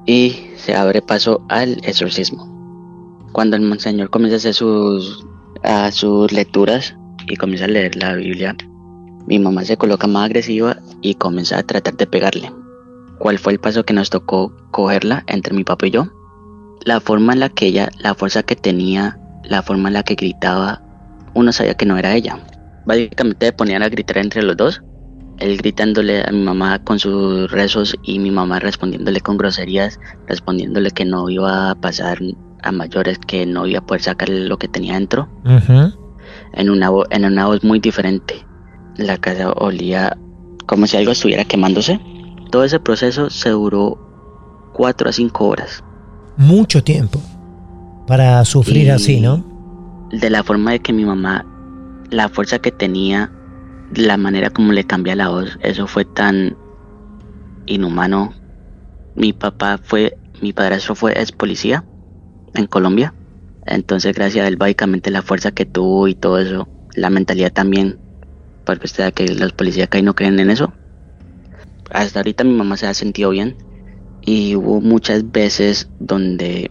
Y 0.04 0.50
se 0.58 0.76
abre 0.76 1.00
paso 1.00 1.46
al 1.48 1.80
exorcismo. 1.82 2.53
Cuando 3.34 3.56
el 3.56 3.62
monseñor 3.62 4.10
comienza 4.10 4.36
a 4.36 4.38
hacer 4.38 4.54
sus, 4.54 5.26
a 5.64 5.90
sus 5.90 6.30
lecturas 6.30 6.96
y 7.26 7.34
comienza 7.34 7.64
a 7.64 7.68
leer 7.68 7.96
la 7.96 8.14
Biblia, 8.14 8.56
mi 9.26 9.40
mamá 9.40 9.64
se 9.64 9.76
coloca 9.76 10.06
más 10.06 10.26
agresiva 10.26 10.76
y 11.02 11.16
comienza 11.16 11.58
a 11.58 11.64
tratar 11.64 11.96
de 11.96 12.06
pegarle. 12.06 12.52
¿Cuál 13.18 13.40
fue 13.40 13.54
el 13.54 13.58
paso 13.58 13.84
que 13.84 13.92
nos 13.92 14.08
tocó 14.08 14.54
cogerla 14.70 15.24
entre 15.26 15.52
mi 15.52 15.64
papá 15.64 15.88
y 15.88 15.90
yo? 15.90 16.12
La 16.84 17.00
forma 17.00 17.32
en 17.32 17.40
la 17.40 17.48
que 17.48 17.66
ella, 17.66 17.88
la 17.98 18.14
fuerza 18.14 18.44
que 18.44 18.54
tenía, 18.54 19.18
la 19.42 19.62
forma 19.62 19.88
en 19.88 19.94
la 19.94 20.04
que 20.04 20.14
gritaba, 20.14 20.80
uno 21.34 21.50
sabía 21.50 21.74
que 21.74 21.86
no 21.86 21.98
era 21.98 22.14
ella. 22.14 22.38
Básicamente 22.86 23.52
ponían 23.52 23.82
a 23.82 23.88
gritar 23.88 24.18
entre 24.18 24.44
los 24.44 24.56
dos, 24.56 24.80
él 25.38 25.56
gritándole 25.56 26.22
a 26.22 26.30
mi 26.30 26.44
mamá 26.44 26.78
con 26.84 27.00
sus 27.00 27.50
rezos 27.50 27.96
y 28.04 28.20
mi 28.20 28.30
mamá 28.30 28.60
respondiéndole 28.60 29.20
con 29.20 29.38
groserías, 29.38 29.98
respondiéndole 30.28 30.92
que 30.92 31.04
no 31.04 31.28
iba 31.28 31.70
a 31.70 31.74
pasar 31.74 32.20
a 32.64 32.72
mayores, 32.72 33.18
que 33.18 33.46
no 33.46 33.66
iba 33.66 33.78
a 33.78 33.86
poder 33.86 34.02
sacar 34.02 34.28
lo 34.28 34.58
que 34.58 34.68
tenía 34.68 34.94
dentro, 34.94 35.28
en, 36.54 36.70
una, 36.70 36.90
en 37.10 37.24
una 37.24 37.46
voz 37.46 37.62
muy 37.62 37.78
diferente. 37.78 38.46
La 38.96 39.18
casa 39.18 39.52
olía 39.52 40.16
como 40.66 40.86
si 40.86 40.96
algo 40.96 41.12
estuviera 41.12 41.44
quemándose. 41.44 42.00
Todo 42.50 42.64
ese 42.64 42.80
proceso 42.80 43.30
se 43.30 43.50
duró 43.50 43.98
cuatro 44.72 45.08
a 45.08 45.12
cinco 45.12 45.46
horas. 45.46 45.84
Mucho 46.36 46.82
tiempo 46.82 47.20
para 48.06 48.44
sufrir 48.44 48.86
Y 48.86 48.90
así, 48.90 49.20
¿no? 49.20 49.44
De 50.10 50.30
la 50.30 50.42
forma 50.42 50.72
de 50.72 50.80
que 50.80 50.92
mi 50.92 51.04
mamá, 51.04 51.44
la 52.10 52.28
fuerza 52.28 52.58
que 52.58 52.72
tenía, 52.72 53.30
la 53.94 54.16
manera 54.16 54.50
como 54.50 54.72
le 54.72 54.84
cambia 54.84 55.16
la 55.16 55.28
voz, 55.28 55.58
eso 55.62 55.86
fue 55.86 56.04
tan 56.04 56.56
inhumano. 57.66 58.32
Mi 59.16 59.32
papá 59.32 59.78
fue, 59.82 60.16
mi 60.40 60.52
padrastro 60.52 60.94
fue 60.94 61.12
ex 61.12 61.32
policía 61.32 61.84
en 62.54 62.66
Colombia. 62.66 63.14
Entonces, 63.66 64.14
gracias 64.14 64.44
a 64.44 64.48
él, 64.48 64.56
básicamente 64.56 65.10
la 65.10 65.22
fuerza 65.22 65.52
que 65.52 65.64
tuvo 65.64 66.08
y 66.08 66.14
todo 66.14 66.38
eso, 66.38 66.68
la 66.94 67.10
mentalidad 67.10 67.52
también, 67.52 67.98
porque 68.64 68.86
usted 68.86 69.12
que 69.12 69.26
los 69.28 69.52
policías 69.52 69.86
acá 69.86 70.00
no 70.02 70.14
creen 70.14 70.38
en 70.38 70.50
eso. 70.50 70.72
Hasta 71.90 72.20
ahorita 72.20 72.44
mi 72.44 72.54
mamá 72.54 72.76
se 72.76 72.86
ha 72.86 72.94
sentido 72.94 73.30
bien 73.30 73.56
y 74.22 74.56
hubo 74.56 74.80
muchas 74.80 75.30
veces 75.30 75.88
donde 76.00 76.70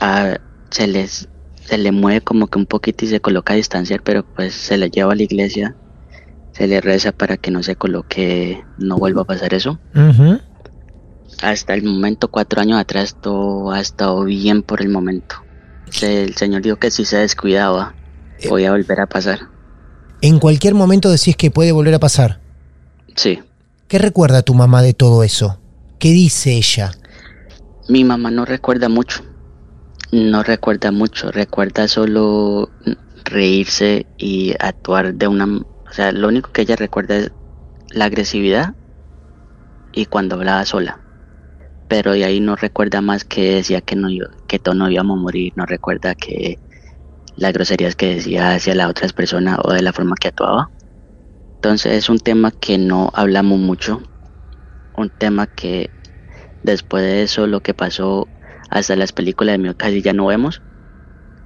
ah, 0.00 0.38
se 0.70 0.86
les 0.86 1.28
se 1.64 1.78
le 1.78 1.92
mueve 1.92 2.20
como 2.20 2.48
que 2.48 2.58
un 2.58 2.66
poquito 2.66 3.04
y 3.04 3.08
se 3.08 3.20
coloca 3.20 3.52
a 3.52 3.56
distanciar, 3.56 4.02
pero 4.02 4.24
pues 4.24 4.52
se 4.52 4.76
le 4.76 4.90
lleva 4.90 5.12
a 5.12 5.16
la 5.16 5.22
iglesia, 5.22 5.76
se 6.52 6.66
le 6.66 6.80
reza 6.80 7.12
para 7.12 7.36
que 7.36 7.50
no 7.50 7.62
se 7.62 7.76
coloque, 7.76 8.64
no 8.78 8.96
vuelva 8.98 9.22
a 9.22 9.26
pasar 9.26 9.54
eso. 9.54 9.78
Hasta 11.42 11.74
el 11.74 11.82
momento, 11.82 12.28
cuatro 12.28 12.60
años 12.60 12.78
atrás, 12.78 13.16
todo 13.20 13.72
ha 13.72 13.80
estado 13.80 14.24
bien 14.24 14.62
por 14.62 14.80
el 14.80 14.88
momento. 14.88 15.36
El 16.00 16.34
Señor 16.36 16.62
dijo 16.62 16.76
que 16.76 16.90
si 16.90 17.04
se 17.04 17.18
descuidaba, 17.18 17.96
voy 18.48 18.64
a 18.64 18.70
volver 18.70 19.00
a 19.00 19.06
pasar. 19.06 19.40
En 20.20 20.38
cualquier 20.38 20.74
momento 20.74 21.10
decís 21.10 21.36
que 21.36 21.50
puede 21.50 21.72
volver 21.72 21.94
a 21.94 21.98
pasar. 21.98 22.40
Sí, 23.16 23.40
¿Qué 23.92 23.98
recuerda 23.98 24.40
tu 24.40 24.54
mamá 24.54 24.80
de 24.80 24.94
todo 24.94 25.22
eso? 25.22 25.60
¿Qué 25.98 26.12
dice 26.12 26.52
ella? 26.52 26.92
mi 27.90 28.04
mamá 28.04 28.30
no 28.30 28.46
recuerda 28.46 28.88
mucho. 28.88 29.22
No 30.12 30.42
recuerda 30.42 30.90
mucho, 30.92 31.30
recuerda 31.30 31.86
solo 31.88 32.70
reírse 33.24 34.06
y 34.16 34.54
actuar 34.60 35.12
de 35.12 35.26
una... 35.28 35.44
O 35.44 35.92
sea, 35.92 36.10
lo 36.10 36.28
único 36.28 36.50
que 36.52 36.62
ella 36.62 36.74
recuerda 36.74 37.16
es 37.16 37.32
la 37.90 38.06
agresividad 38.06 38.74
y 39.92 40.06
cuando 40.06 40.36
hablaba 40.36 40.64
sola. 40.64 41.01
Pero 41.92 42.12
de 42.12 42.24
ahí 42.24 42.40
no 42.40 42.56
recuerda 42.56 43.02
más 43.02 43.22
que 43.22 43.56
decía 43.56 43.82
que, 43.82 43.96
no, 43.96 44.08
que 44.48 44.58
todos 44.58 44.74
no 44.78 44.88
íbamos 44.88 45.18
a 45.18 45.20
morir, 45.20 45.52
no 45.56 45.66
recuerda 45.66 46.14
que 46.14 46.58
las 47.36 47.52
groserías 47.52 47.96
que 47.96 48.14
decía 48.14 48.54
hacia 48.54 48.74
las 48.74 48.88
otras 48.88 49.12
personas 49.12 49.58
o 49.62 49.74
de 49.74 49.82
la 49.82 49.92
forma 49.92 50.16
que 50.18 50.28
actuaba. 50.28 50.70
Entonces 51.56 51.92
es 51.92 52.08
un 52.08 52.18
tema 52.18 52.50
que 52.50 52.78
no 52.78 53.10
hablamos 53.12 53.58
mucho, 53.58 54.00
un 54.96 55.10
tema 55.10 55.46
que 55.46 55.90
después 56.62 57.02
de 57.02 57.24
eso 57.24 57.46
lo 57.46 57.60
que 57.60 57.74
pasó 57.74 58.26
hasta 58.70 58.96
las 58.96 59.12
películas 59.12 59.52
de 59.52 59.58
mí 59.58 59.74
casi 59.74 60.00
ya 60.00 60.14
no 60.14 60.24
vemos, 60.24 60.62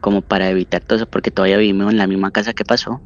como 0.01 0.23
para 0.23 0.49
evitar 0.49 0.81
todo 0.81 0.95
eso, 0.99 1.07
porque 1.07 1.33
todavía 1.33 1.57
vivimos 1.57 1.91
en 1.91 1.99
la 1.99 2.07
misma 2.07 2.31
casa 2.31 2.53
que 2.53 2.65
pasó. 2.65 3.01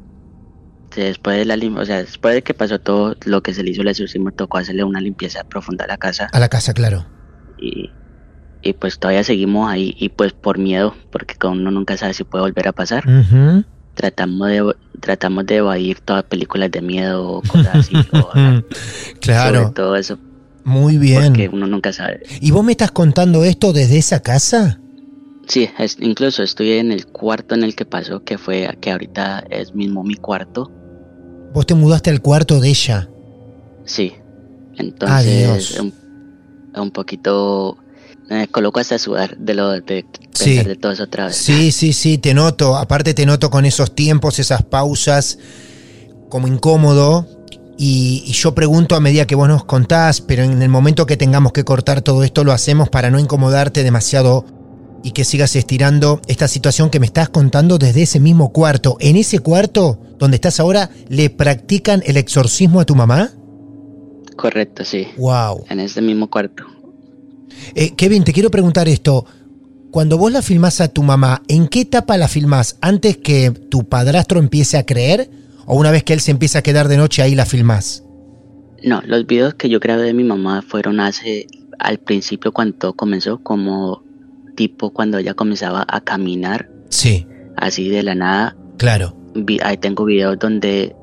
Después 0.95 1.39
de 1.39 1.45
la 1.45 1.55
o 1.81 1.85
sea, 1.85 2.03
después 2.03 2.35
de 2.35 2.43
que 2.43 2.53
pasó 2.53 2.77
todo 2.77 3.15
lo 3.25 3.41
que 3.41 3.55
se 3.55 3.63
le 3.63 3.71
hizo 3.71 3.81
el 3.81 3.87
exorcismo, 3.87 4.29
tocó 4.29 4.59
hacerle 4.59 4.83
una 4.83 5.01
limpieza 5.01 5.43
profunda 5.43 5.85
a 5.85 5.87
la 5.87 5.97
casa 5.97 6.29
A 6.31 6.39
la 6.39 6.47
casa, 6.47 6.75
claro. 6.75 7.07
Y, 7.61 7.89
y 8.61 8.73
pues 8.73 8.99
todavía 8.99 9.23
seguimos 9.23 9.69
ahí 9.71 9.95
y 9.97 10.09
pues 10.09 10.33
por 10.33 10.57
miedo, 10.57 10.95
porque 11.11 11.35
como 11.35 11.53
uno 11.55 11.71
nunca 11.71 11.95
sabe 11.97 12.13
si 12.13 12.23
puede 12.23 12.43
volver 12.43 12.67
a 12.67 12.71
pasar, 12.73 13.03
tratamos 13.95 14.47
de 14.49 14.73
tratamos 14.99 15.45
de 15.45 15.57
evadir 15.57 15.99
todas 16.01 16.23
películas 16.23 16.69
de 16.71 16.81
miedo 16.81 17.27
o 17.27 17.41
cosas 17.41 17.75
así, 17.75 17.95
o 18.13 18.29
hablar 18.31 18.63
sobre 18.73 19.19
Claro, 19.19 19.71
todo 19.73 19.95
eso, 19.95 20.17
muy 20.63 20.97
bien. 20.97 21.23
porque 21.23 21.49
uno 21.51 21.67
nunca 21.67 21.91
sabe. 21.93 22.21
¿Y 22.39 22.51
vos 22.51 22.63
me 22.63 22.73
estás 22.73 22.91
contando 22.91 23.43
esto 23.43 23.73
desde 23.73 23.97
esa 23.97 24.21
casa? 24.21 24.79
Sí, 25.47 25.69
es- 25.79 25.97
incluso 25.99 26.43
estoy 26.43 26.73
en 26.73 26.91
el 26.91 27.07
cuarto 27.07 27.55
en 27.55 27.63
el 27.63 27.75
que 27.75 27.85
pasó, 27.85 28.23
que 28.23 28.37
fue 28.37 28.69
que 28.79 28.91
ahorita 28.91 29.43
es 29.49 29.73
mismo 29.73 30.03
mi 30.03 30.15
cuarto. 30.15 30.71
Vos 31.53 31.65
te 31.65 31.73
mudaste 31.73 32.09
al 32.11 32.21
cuarto 32.21 32.59
de 32.61 32.69
ella. 32.69 33.09
Sí. 33.85 34.13
Adiós. 34.77 34.77
Entonces, 34.77 35.79
un, 35.79 35.93
un 36.75 36.91
poquito 36.91 37.77
me 38.29 38.47
coloco 38.47 38.79
hasta 38.79 38.97
sudar 38.97 39.37
de 39.37 39.53
lo 39.53 39.69
de 39.71 40.05
Sí. 40.33 40.45
pensar 40.51 40.67
de 40.67 40.75
todo 40.77 40.91
eso 40.93 41.03
otra 41.03 41.25
vez. 41.27 41.35
Sí, 41.35 41.71
sí, 41.71 41.91
sí, 41.91 42.17
te 42.17 42.33
noto. 42.33 42.77
Aparte 42.77 43.13
te 43.13 43.25
noto 43.25 43.49
con 43.49 43.65
esos 43.65 43.93
tiempos, 43.93 44.39
esas 44.39 44.63
pausas, 44.63 45.37
como 46.29 46.47
incómodo. 46.47 47.27
Y, 47.77 48.23
y 48.25 48.31
yo 48.33 48.53
pregunto 48.55 48.95
a 48.95 48.99
medida 48.99 49.25
que 49.27 49.35
vos 49.35 49.49
nos 49.49 49.65
contás, 49.65 50.21
pero 50.21 50.43
en 50.43 50.61
el 50.61 50.69
momento 50.69 51.05
que 51.05 51.17
tengamos 51.17 51.51
que 51.51 51.63
cortar 51.63 52.01
todo 52.01 52.23
esto 52.23 52.43
lo 52.43 52.51
hacemos 52.53 52.89
para 52.89 53.09
no 53.09 53.19
incomodarte 53.19 53.83
demasiado 53.83 54.45
y 55.03 55.11
que 55.11 55.25
sigas 55.25 55.55
estirando 55.55 56.21
esta 56.27 56.47
situación 56.47 56.89
que 56.91 56.99
me 56.99 57.07
estás 57.07 57.29
contando 57.29 57.79
desde 57.79 58.03
ese 58.03 58.19
mismo 58.19 58.53
cuarto. 58.53 58.97
En 58.99 59.15
ese 59.17 59.39
cuarto 59.39 59.99
donde 60.19 60.35
estás 60.35 60.59
ahora, 60.59 60.91
¿le 61.09 61.31
practican 61.31 62.03
el 62.05 62.17
exorcismo 62.17 62.79
a 62.79 62.85
tu 62.85 62.95
mamá? 62.95 63.31
Correcto, 64.35 64.83
sí. 64.85 65.07
Wow. 65.17 65.65
En 65.69 65.79
este 65.79 66.01
mismo 66.01 66.29
cuarto. 66.29 66.63
Eh, 67.75 67.91
Kevin, 67.95 68.23
te 68.23 68.33
quiero 68.33 68.49
preguntar 68.49 68.87
esto. 68.87 69.25
Cuando 69.91 70.17
vos 70.17 70.31
la 70.31 70.41
filmás 70.41 70.79
a 70.81 70.87
tu 70.87 71.03
mamá, 71.03 71.41
¿en 71.47 71.67
qué 71.67 71.81
etapa 71.81 72.17
la 72.17 72.27
filmás? 72.27 72.77
¿Antes 72.81 73.17
que 73.17 73.51
tu 73.51 73.83
padrastro 73.89 74.39
empiece 74.39 74.77
a 74.77 74.85
creer? 74.85 75.29
¿O 75.65 75.77
una 75.77 75.91
vez 75.91 76.03
que 76.03 76.13
él 76.13 76.21
se 76.21 76.31
empieza 76.31 76.59
a 76.59 76.61
quedar 76.61 76.87
de 76.87 76.97
noche 76.97 77.21
ahí 77.21 77.35
la 77.35 77.45
filmás? 77.45 78.03
No, 78.83 79.01
los 79.05 79.27
videos 79.27 79.53
que 79.55 79.69
yo 79.69 79.79
grabé 79.79 80.03
de 80.03 80.13
mi 80.13 80.23
mamá 80.23 80.61
fueron 80.61 80.99
hace 81.01 81.45
al 81.77 81.97
principio 81.99 82.51
cuando 82.51 82.77
todo 82.77 82.93
comenzó, 82.93 83.39
como 83.43 84.01
tipo 84.55 84.91
cuando 84.91 85.17
ella 85.17 85.33
comenzaba 85.33 85.85
a 85.87 86.01
caminar 86.01 86.69
Sí, 86.89 87.27
así 87.57 87.89
de 87.89 88.03
la 88.03 88.15
nada. 88.15 88.55
claro. 88.77 89.15
Vi- 89.33 89.59
ahí 89.63 89.77
tengo 89.77 90.03
videos 90.05 90.37
donde 90.39 90.95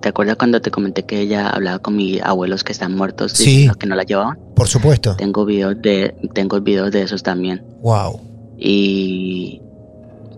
¿Te 0.00 0.08
acuerdas 0.08 0.36
cuando 0.36 0.60
te 0.60 0.70
comenté 0.70 1.04
que 1.04 1.20
ella 1.20 1.48
hablaba 1.50 1.78
con 1.78 1.96
mis 1.96 2.20
abuelos 2.22 2.62
que 2.64 2.72
están 2.72 2.94
muertos 2.96 3.32
Sí. 3.32 3.44
diciendo 3.44 3.74
que 3.74 3.86
no 3.86 3.94
la 3.96 4.02
llevaban? 4.04 4.38
Por 4.54 4.68
supuesto. 4.68 5.16
Tengo 5.16 5.44
videos 5.44 5.80
de 5.80 6.14
tengo 6.34 6.60
videos 6.60 6.90
de 6.92 7.02
esos 7.02 7.22
también. 7.22 7.62
Wow. 7.80 8.20
Y 8.58 9.60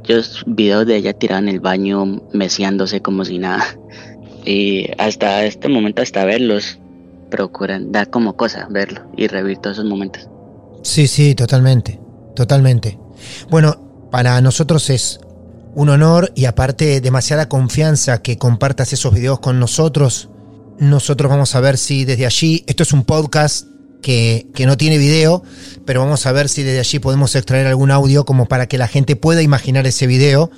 yo 0.05 0.17
videos 0.47 0.87
de 0.87 0.97
ella 0.97 1.13
tirada 1.15 1.41
en 1.41 1.49
el 1.49 1.61
baño 1.61 2.23
meciándose 2.33 3.01
como 3.03 3.25
si 3.25 3.39
nada. 3.39 3.65
Y 4.49 4.87
hasta 4.99 5.45
este 5.45 5.69
momento 5.69 6.03
hasta 6.03 6.25
verlos 6.25 6.79
procuran 7.31 7.91
da 7.91 8.07
como 8.07 8.37
cosa 8.37 8.69
verlo 8.71 9.01
y 9.17 9.27
revivir 9.27 9.59
todos 9.59 9.79
esos 9.79 9.91
momentos. 9.91 10.29
Sí, 10.83 11.09
sí, 11.09 11.35
totalmente. 11.35 11.99
Totalmente. 12.37 12.97
Bueno, 13.51 13.75
para 14.13 14.41
nosotros 14.41 14.89
es 14.91 15.19
un 15.77 15.91
honor 15.91 16.33
y 16.35 16.47
aparte 16.47 17.03
demasiada 17.03 17.51
confianza 17.51 18.23
que 18.23 18.39
compartas 18.39 18.95
esos 18.95 19.13
videos 19.13 19.41
con 19.41 19.61
nosotros. 19.61 20.31
Nosotros 20.79 21.31
vamos 21.31 21.55
a 21.55 21.61
ver 21.61 21.77
si 21.77 22.07
desde 22.07 22.25
allí, 22.25 22.65
esto 22.67 22.83
es 22.83 22.95
un 22.95 23.05
podcast 23.05 23.67
que, 24.01 24.47
que, 24.55 24.65
no 24.65 24.79
tiene 24.79 24.97
video, 24.97 25.43
pero 25.85 26.01
vamos 26.01 26.25
a 26.25 26.33
ver 26.33 26.49
si 26.49 26.63
desde 26.63 26.81
allí 26.81 26.99
podemos 26.99 27.37
extraer 27.37 27.67
algún 27.67 27.91
audio 27.91 28.25
como 28.25 28.47
para 28.47 28.67
que 28.69 28.79
la 28.79 28.89
gente 28.89 29.17
pueda 29.17 29.43
imaginar 29.43 29.87
ese 29.87 30.07
video. 30.07 30.51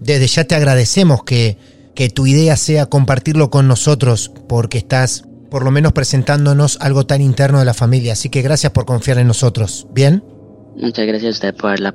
Desde 0.00 0.26
ya 0.26 0.42
te 0.42 0.56
agradecemos 0.56 1.22
que, 1.22 1.56
que 1.94 2.08
tu 2.08 2.26
idea 2.26 2.56
sea 2.56 2.86
compartirlo 2.86 3.50
con 3.50 3.68
nosotros 3.68 4.32
porque 4.48 4.78
estás 4.78 5.22
por 5.52 5.62
lo 5.64 5.70
menos 5.70 5.92
presentándonos 5.92 6.78
algo 6.80 7.06
tan 7.06 7.20
interno 7.20 7.60
de 7.60 7.64
la 7.64 7.74
familia. 7.74 8.14
Así 8.14 8.28
que 8.28 8.42
gracias 8.42 8.72
por 8.72 8.86
confiar 8.86 9.18
en 9.18 9.28
nosotros. 9.28 9.86
¿Bien? 9.92 10.24
Muchas 10.76 11.06
gracias 11.06 11.28
a 11.28 11.30
usted 11.30 11.54
por 11.54 11.78
la 11.78 11.92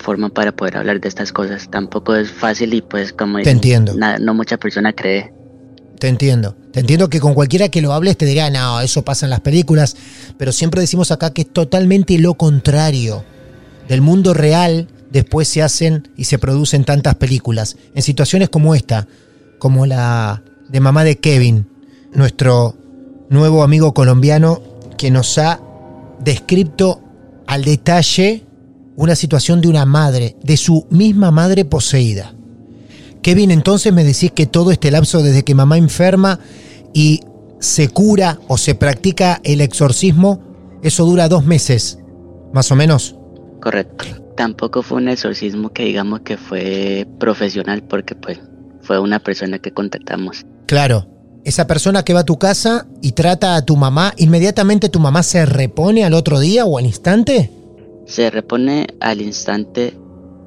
plataforma 0.00 0.28
para 0.30 0.52
poder 0.52 0.76
hablar 0.78 1.00
de 1.00 1.08
estas 1.08 1.32
cosas. 1.32 1.68
Tampoco 1.70 2.14
es 2.14 2.30
fácil 2.30 2.74
y 2.74 2.82
pues 2.82 3.12
como 3.12 3.40
Te 3.42 3.50
entiendo. 3.50 3.94
nada- 3.94 4.18
no 4.18 4.34
mucha 4.34 4.56
persona 4.56 4.92
cree. 4.92 5.32
Te 5.98 6.08
entiendo. 6.08 6.56
Te 6.72 6.80
entiendo 6.80 7.10
que 7.10 7.20
con 7.20 7.34
cualquiera 7.34 7.68
que 7.68 7.82
lo 7.82 7.92
hables 7.92 8.16
te 8.16 8.24
dirá, 8.24 8.48
no, 8.50 8.80
eso 8.80 9.02
pasa 9.04 9.26
en 9.26 9.30
las 9.30 9.40
películas, 9.40 9.96
pero 10.38 10.52
siempre 10.52 10.80
decimos 10.80 11.10
acá 11.10 11.30
que 11.32 11.42
es 11.42 11.52
totalmente 11.52 12.18
lo 12.18 12.34
contrario. 12.34 13.22
Del 13.88 14.00
mundo 14.00 14.32
real 14.32 14.88
después 15.10 15.48
se 15.48 15.62
hacen 15.62 16.08
y 16.16 16.24
se 16.24 16.38
producen 16.38 16.84
tantas 16.84 17.16
películas. 17.16 17.76
En 17.94 18.02
situaciones 18.02 18.48
como 18.48 18.74
esta, 18.74 19.06
como 19.58 19.84
la 19.84 20.42
de 20.68 20.80
mamá 20.80 21.04
de 21.04 21.16
Kevin, 21.18 21.66
nuestro 22.14 22.76
nuevo 23.28 23.62
amigo 23.62 23.92
colombiano 23.92 24.62
que 24.96 25.10
nos 25.10 25.36
ha 25.38 25.60
descrito 26.20 27.02
al 27.46 27.64
detalle 27.64 28.44
una 28.96 29.14
situación 29.14 29.60
de 29.60 29.68
una 29.68 29.86
madre, 29.86 30.36
de 30.42 30.56
su 30.56 30.86
misma 30.90 31.30
madre 31.30 31.64
poseída. 31.64 32.34
Kevin, 33.22 33.50
entonces 33.50 33.92
me 33.92 34.04
decís 34.04 34.32
que 34.32 34.46
todo 34.46 34.70
este 34.70 34.90
lapso 34.90 35.22
desde 35.22 35.42
que 35.42 35.54
mamá 35.54 35.76
enferma 35.76 36.40
y 36.94 37.20
se 37.58 37.88
cura 37.88 38.38
o 38.48 38.56
se 38.56 38.74
practica 38.74 39.40
el 39.44 39.60
exorcismo, 39.60 40.40
eso 40.82 41.04
dura 41.04 41.28
dos 41.28 41.44
meses, 41.44 41.98
más 42.52 42.70
o 42.72 42.76
menos. 42.76 43.16
Correcto. 43.60 44.04
Tampoco 44.36 44.82
fue 44.82 44.98
un 44.98 45.08
exorcismo 45.08 45.70
que 45.70 45.84
digamos 45.84 46.20
que 46.20 46.38
fue 46.38 47.06
profesional 47.18 47.82
porque 47.82 48.14
pues 48.14 48.38
fue 48.80 48.98
una 48.98 49.18
persona 49.18 49.58
que 49.58 49.70
contactamos. 49.72 50.46
Claro, 50.66 51.06
esa 51.44 51.66
persona 51.66 52.02
que 52.02 52.14
va 52.14 52.20
a 52.20 52.24
tu 52.24 52.38
casa 52.38 52.86
y 53.02 53.12
trata 53.12 53.56
a 53.56 53.62
tu 53.62 53.76
mamá, 53.76 54.14
inmediatamente 54.16 54.88
tu 54.88 54.98
mamá 54.98 55.22
se 55.22 55.44
repone 55.44 56.04
al 56.04 56.14
otro 56.14 56.40
día 56.40 56.64
o 56.64 56.78
al 56.78 56.86
instante. 56.86 57.50
Se 58.10 58.28
repone 58.28 58.88
al 58.98 59.20
instante, 59.20 59.96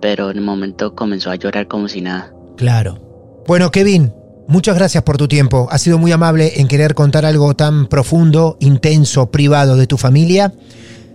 pero 0.01 0.29
en 0.29 0.37
el 0.37 0.43
momento 0.43 0.95
comenzó 0.95 1.31
a 1.31 1.35
llorar 1.35 1.69
como 1.69 1.87
si 1.87 2.01
nada. 2.01 2.33
Claro. 2.57 2.99
Bueno, 3.47 3.71
Kevin, 3.71 4.13
muchas 4.49 4.75
gracias 4.75 5.01
por 5.03 5.15
tu 5.15 5.29
tiempo. 5.29 5.69
Has 5.71 5.81
sido 5.81 5.97
muy 5.97 6.11
amable 6.11 6.59
en 6.59 6.67
querer 6.67 6.93
contar 6.93 7.25
algo 7.25 7.53
tan 7.53 7.87
profundo, 7.87 8.57
intenso, 8.59 9.31
privado 9.31 9.77
de 9.77 9.87
tu 9.87 9.97
familia. 9.97 10.53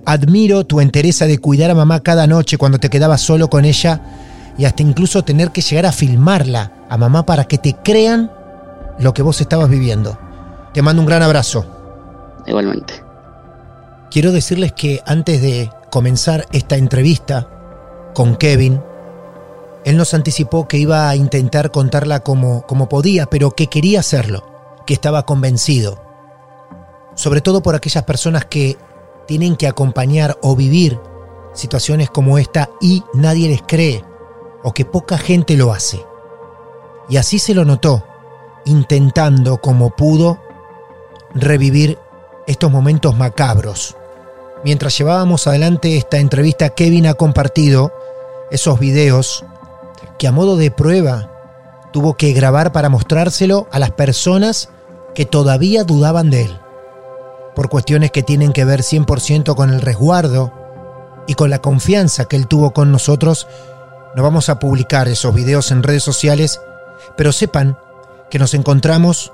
Admiro 0.06 0.64
tu 0.64 0.80
entereza 0.80 1.26
de 1.26 1.36
cuidar 1.36 1.70
a 1.70 1.74
mamá 1.74 2.02
cada 2.02 2.26
noche 2.26 2.56
cuando 2.56 2.78
te 2.78 2.88
quedabas 2.88 3.20
solo 3.20 3.50
con 3.50 3.66
ella 3.66 4.00
y 4.56 4.64
hasta 4.64 4.82
incluso 4.82 5.24
tener 5.24 5.50
que 5.50 5.60
llegar 5.60 5.84
a 5.84 5.92
filmarla 5.92 6.86
a 6.88 6.96
mamá 6.96 7.26
para 7.26 7.44
que 7.44 7.58
te 7.58 7.76
crean 7.84 8.32
lo 8.98 9.12
que 9.12 9.20
vos 9.20 9.42
estabas 9.42 9.68
viviendo. 9.68 10.18
Te 10.72 10.80
mando 10.80 11.02
un 11.02 11.08
gran 11.08 11.22
abrazo. 11.22 11.66
Igualmente. 12.46 13.07
Quiero 14.10 14.32
decirles 14.32 14.72
que 14.72 15.02
antes 15.04 15.42
de 15.42 15.70
comenzar 15.90 16.46
esta 16.52 16.76
entrevista 16.76 18.10
con 18.14 18.36
Kevin, 18.36 18.80
él 19.84 19.98
nos 19.98 20.14
anticipó 20.14 20.66
que 20.66 20.78
iba 20.78 21.10
a 21.10 21.16
intentar 21.16 21.70
contarla 21.70 22.20
como, 22.20 22.62
como 22.62 22.88
podía, 22.88 23.26
pero 23.26 23.50
que 23.50 23.66
quería 23.66 24.00
hacerlo, 24.00 24.44
que 24.86 24.94
estaba 24.94 25.26
convencido. 25.26 26.02
Sobre 27.16 27.42
todo 27.42 27.62
por 27.62 27.74
aquellas 27.74 28.04
personas 28.04 28.46
que 28.46 28.78
tienen 29.26 29.56
que 29.56 29.68
acompañar 29.68 30.38
o 30.42 30.56
vivir 30.56 30.98
situaciones 31.52 32.08
como 32.08 32.38
esta 32.38 32.70
y 32.80 33.02
nadie 33.12 33.48
les 33.48 33.60
cree, 33.60 34.02
o 34.62 34.72
que 34.72 34.86
poca 34.86 35.18
gente 35.18 35.54
lo 35.54 35.70
hace. 35.70 36.02
Y 37.10 37.18
así 37.18 37.38
se 37.38 37.54
lo 37.54 37.66
notó, 37.66 38.04
intentando 38.64 39.58
como 39.58 39.90
pudo 39.90 40.40
revivir 41.34 41.98
estos 42.46 42.70
momentos 42.70 43.14
macabros. 43.14 43.97
Mientras 44.64 44.96
llevábamos 44.98 45.46
adelante 45.46 45.96
esta 45.96 46.18
entrevista, 46.18 46.70
Kevin 46.70 47.06
ha 47.06 47.14
compartido 47.14 47.92
esos 48.50 48.78
videos 48.78 49.44
que 50.18 50.26
a 50.26 50.32
modo 50.32 50.56
de 50.56 50.70
prueba 50.70 51.30
tuvo 51.92 52.16
que 52.16 52.32
grabar 52.32 52.72
para 52.72 52.88
mostrárselo 52.88 53.68
a 53.70 53.78
las 53.78 53.92
personas 53.92 54.70
que 55.14 55.26
todavía 55.26 55.84
dudaban 55.84 56.30
de 56.30 56.42
él. 56.42 56.58
Por 57.54 57.68
cuestiones 57.68 58.10
que 58.10 58.22
tienen 58.22 58.52
que 58.52 58.64
ver 58.64 58.80
100% 58.80 59.54
con 59.54 59.70
el 59.70 59.80
resguardo 59.80 60.52
y 61.26 61.34
con 61.34 61.50
la 61.50 61.60
confianza 61.60 62.26
que 62.26 62.36
él 62.36 62.46
tuvo 62.46 62.72
con 62.72 62.90
nosotros, 62.92 63.46
no 64.14 64.22
vamos 64.22 64.48
a 64.48 64.58
publicar 64.58 65.08
esos 65.08 65.34
videos 65.34 65.70
en 65.70 65.82
redes 65.82 66.02
sociales, 66.02 66.60
pero 67.16 67.32
sepan 67.32 67.78
que 68.30 68.38
nos 68.38 68.54
encontramos 68.54 69.32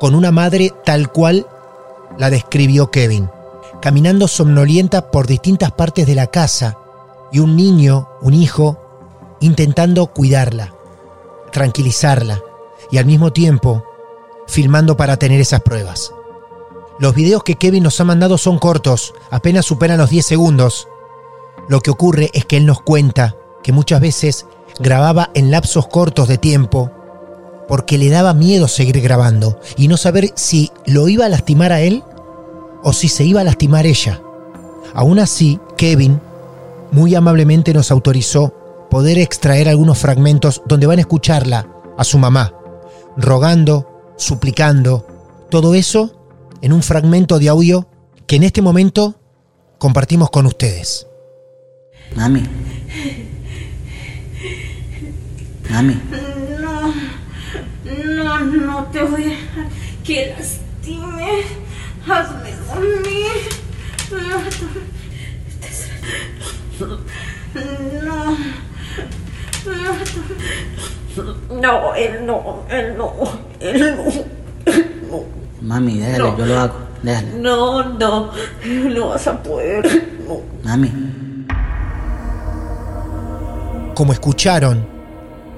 con 0.00 0.14
una 0.14 0.30
madre 0.30 0.72
tal 0.84 1.10
cual 1.10 1.46
la 2.16 2.30
describió 2.30 2.90
Kevin, 2.90 3.30
caminando 3.80 4.28
somnolienta 4.28 5.10
por 5.10 5.26
distintas 5.26 5.72
partes 5.72 6.06
de 6.06 6.14
la 6.14 6.28
casa 6.28 6.78
y 7.32 7.38
un 7.38 7.56
niño, 7.56 8.08
un 8.20 8.34
hijo, 8.34 8.78
intentando 9.40 10.06
cuidarla, 10.08 10.74
tranquilizarla 11.52 12.40
y 12.90 12.98
al 12.98 13.06
mismo 13.06 13.32
tiempo 13.32 13.84
filmando 14.46 14.96
para 14.96 15.16
tener 15.16 15.40
esas 15.40 15.60
pruebas. 15.60 16.12
Los 16.98 17.14
videos 17.14 17.44
que 17.44 17.54
Kevin 17.54 17.84
nos 17.84 18.00
ha 18.00 18.04
mandado 18.04 18.38
son 18.38 18.58
cortos, 18.58 19.14
apenas 19.30 19.66
superan 19.66 19.98
los 19.98 20.10
10 20.10 20.26
segundos. 20.26 20.88
Lo 21.68 21.80
que 21.80 21.90
ocurre 21.90 22.30
es 22.32 22.44
que 22.44 22.56
él 22.56 22.66
nos 22.66 22.80
cuenta 22.80 23.36
que 23.62 23.72
muchas 23.72 24.00
veces 24.00 24.46
grababa 24.80 25.30
en 25.34 25.50
lapsos 25.50 25.86
cortos 25.86 26.26
de 26.28 26.38
tiempo 26.38 26.90
porque 27.68 27.98
le 27.98 28.08
daba 28.08 28.32
miedo 28.32 28.66
seguir 28.66 29.00
grabando 29.00 29.60
y 29.76 29.88
no 29.88 29.96
saber 29.96 30.32
si 30.34 30.72
lo 30.86 31.08
iba 31.08 31.26
a 31.26 31.28
lastimar 31.28 31.70
a 31.70 31.80
él 31.82 32.02
o 32.82 32.92
si 32.92 33.08
se 33.08 33.24
iba 33.24 33.40
a 33.40 33.44
lastimar 33.44 33.86
ella. 33.86 34.20
Aún 34.94 35.18
así, 35.18 35.60
Kevin 35.76 36.20
muy 36.90 37.14
amablemente 37.14 37.74
nos 37.74 37.90
autorizó 37.90 38.54
poder 38.90 39.18
extraer 39.18 39.68
algunos 39.68 39.98
fragmentos 39.98 40.62
donde 40.66 40.86
van 40.86 40.98
a 40.98 41.02
escucharla 41.02 41.68
a 41.96 42.04
su 42.04 42.18
mamá, 42.18 42.54
rogando, 43.16 44.14
suplicando, 44.16 45.06
todo 45.50 45.74
eso 45.74 46.18
en 46.62 46.72
un 46.72 46.82
fragmento 46.82 47.38
de 47.38 47.48
audio 47.48 47.88
que 48.26 48.36
en 48.36 48.44
este 48.44 48.62
momento 48.62 49.16
compartimos 49.78 50.30
con 50.30 50.46
ustedes. 50.46 51.06
Mami. 52.16 52.42
Mami. 55.70 56.00
No, 56.60 56.94
no, 58.24 58.40
no 58.44 58.84
te 58.86 59.02
voy 59.02 59.24
a 59.24 59.28
dejar 59.28 59.68
que 60.04 60.34
lastime. 60.36 61.42
Hazme. 62.06 62.57
No. 68.04 68.36
No. 69.64 71.60
No, 71.60 71.94
él 71.94 72.24
no, 72.24 72.62
él 72.70 72.96
no, 72.96 73.12
él 73.60 73.96
no. 75.10 75.24
Mami, 75.62 75.98
déjale, 75.98 76.18
No. 76.18 76.38
yo 76.38 76.46
lo 76.46 76.58
hago. 76.60 76.74
Déjale. 77.02 77.32
No, 77.38 77.82
no, 77.94 78.30
no 78.94 79.08
vas 79.08 79.26
a 79.26 79.42
poder. 79.42 80.08
No. 80.26 80.40
Mami. 80.62 80.92
Como 83.94 84.12
escucharon, 84.12 84.86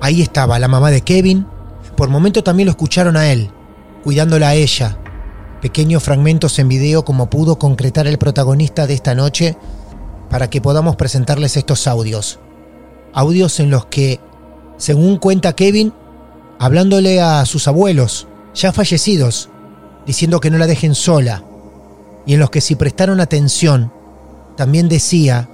ahí 0.01 0.23
estaba 0.23 0.59
la 0.59 0.69
mamá 0.69 0.91
de 0.91 1.03
Kevin. 1.03 1.47
Por 1.97 2.09
momento 2.09 2.43
también 2.43 2.67
lo 2.67 2.71
escucharon 2.71 3.17
a 3.17 3.31
él, 3.31 3.51
cuidándola 4.03 4.49
a 4.49 4.55
ella. 4.55 4.97
Pequeños 5.61 6.03
fragmentos 6.03 6.59
en 6.59 6.69
video 6.69 7.05
como 7.05 7.29
pudo 7.29 7.59
concretar 7.59 8.07
el 8.07 8.17
protagonista 8.17 8.87
de 8.87 8.95
esta 8.95 9.15
noche 9.15 9.57
para 10.31 10.49
que 10.49 10.63
podamos 10.63 10.97
presentarles 10.97 11.57
estos 11.59 11.87
audios. 11.87 12.39
Audios 13.13 13.61
en 13.61 13.71
los 13.71 13.85
que, 13.87 14.21
según 14.79 15.19
cuenta 15.19 15.55
Kevin, 15.55 15.93
hablándole 16.59 17.21
a 17.21 17.45
sus 17.45 17.69
abuelos, 17.69 18.27
ya 18.55 18.73
fallecidos, 18.73 19.51
diciendo 20.07 20.41
que 20.41 20.51
no 20.51 20.57
la 20.57 20.67
dejen 20.67 20.95
sola, 20.95 21.45
y 22.25 22.35
en 22.35 22.41
los 22.41 22.49
que 22.49 22.63
si 22.63 22.75
prestaron 22.75 23.21
atención, 23.21 23.93
también 24.57 24.89
decía 24.89 25.51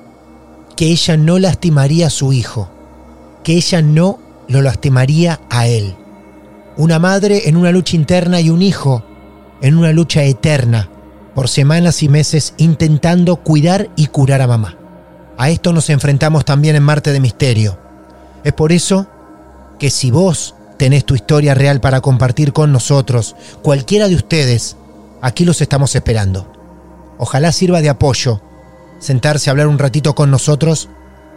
que 0.76 0.86
ella 0.86 1.16
no 1.16 1.40
lastimaría 1.40 2.08
a 2.08 2.10
su 2.10 2.32
hijo, 2.32 2.68
que 3.42 3.54
ella 3.54 3.82
no 3.82 4.20
lo 4.46 4.62
lastimaría 4.62 5.40
a 5.50 5.66
él. 5.66 5.96
Una 6.76 7.00
madre 7.00 7.48
en 7.48 7.56
una 7.56 7.72
lucha 7.72 7.96
interna 7.96 8.40
y 8.40 8.50
un 8.50 8.62
hijo 8.62 9.02
en 9.60 9.76
una 9.76 9.92
lucha 9.92 10.22
eterna, 10.22 10.88
por 11.34 11.48
semanas 11.48 12.02
y 12.02 12.08
meses 12.08 12.54
intentando 12.56 13.36
cuidar 13.36 13.90
y 13.96 14.06
curar 14.06 14.42
a 14.42 14.46
mamá. 14.46 14.76
A 15.38 15.50
esto 15.50 15.72
nos 15.72 15.90
enfrentamos 15.90 16.44
también 16.44 16.76
en 16.76 16.82
Marte 16.82 17.12
de 17.12 17.20
Misterio. 17.20 17.78
Es 18.42 18.52
por 18.52 18.72
eso 18.72 19.06
que 19.78 19.90
si 19.90 20.10
vos 20.10 20.54
tenés 20.78 21.04
tu 21.04 21.14
historia 21.14 21.54
real 21.54 21.80
para 21.80 22.00
compartir 22.00 22.52
con 22.52 22.72
nosotros, 22.72 23.36
cualquiera 23.62 24.08
de 24.08 24.14
ustedes, 24.14 24.76
aquí 25.20 25.44
los 25.44 25.60
estamos 25.60 25.94
esperando. 25.94 26.50
Ojalá 27.18 27.52
sirva 27.52 27.80
de 27.80 27.88
apoyo 27.88 28.40
sentarse 28.98 29.50
a 29.50 29.52
hablar 29.52 29.66
un 29.66 29.78
ratito 29.78 30.14
con 30.14 30.30
nosotros 30.30 30.88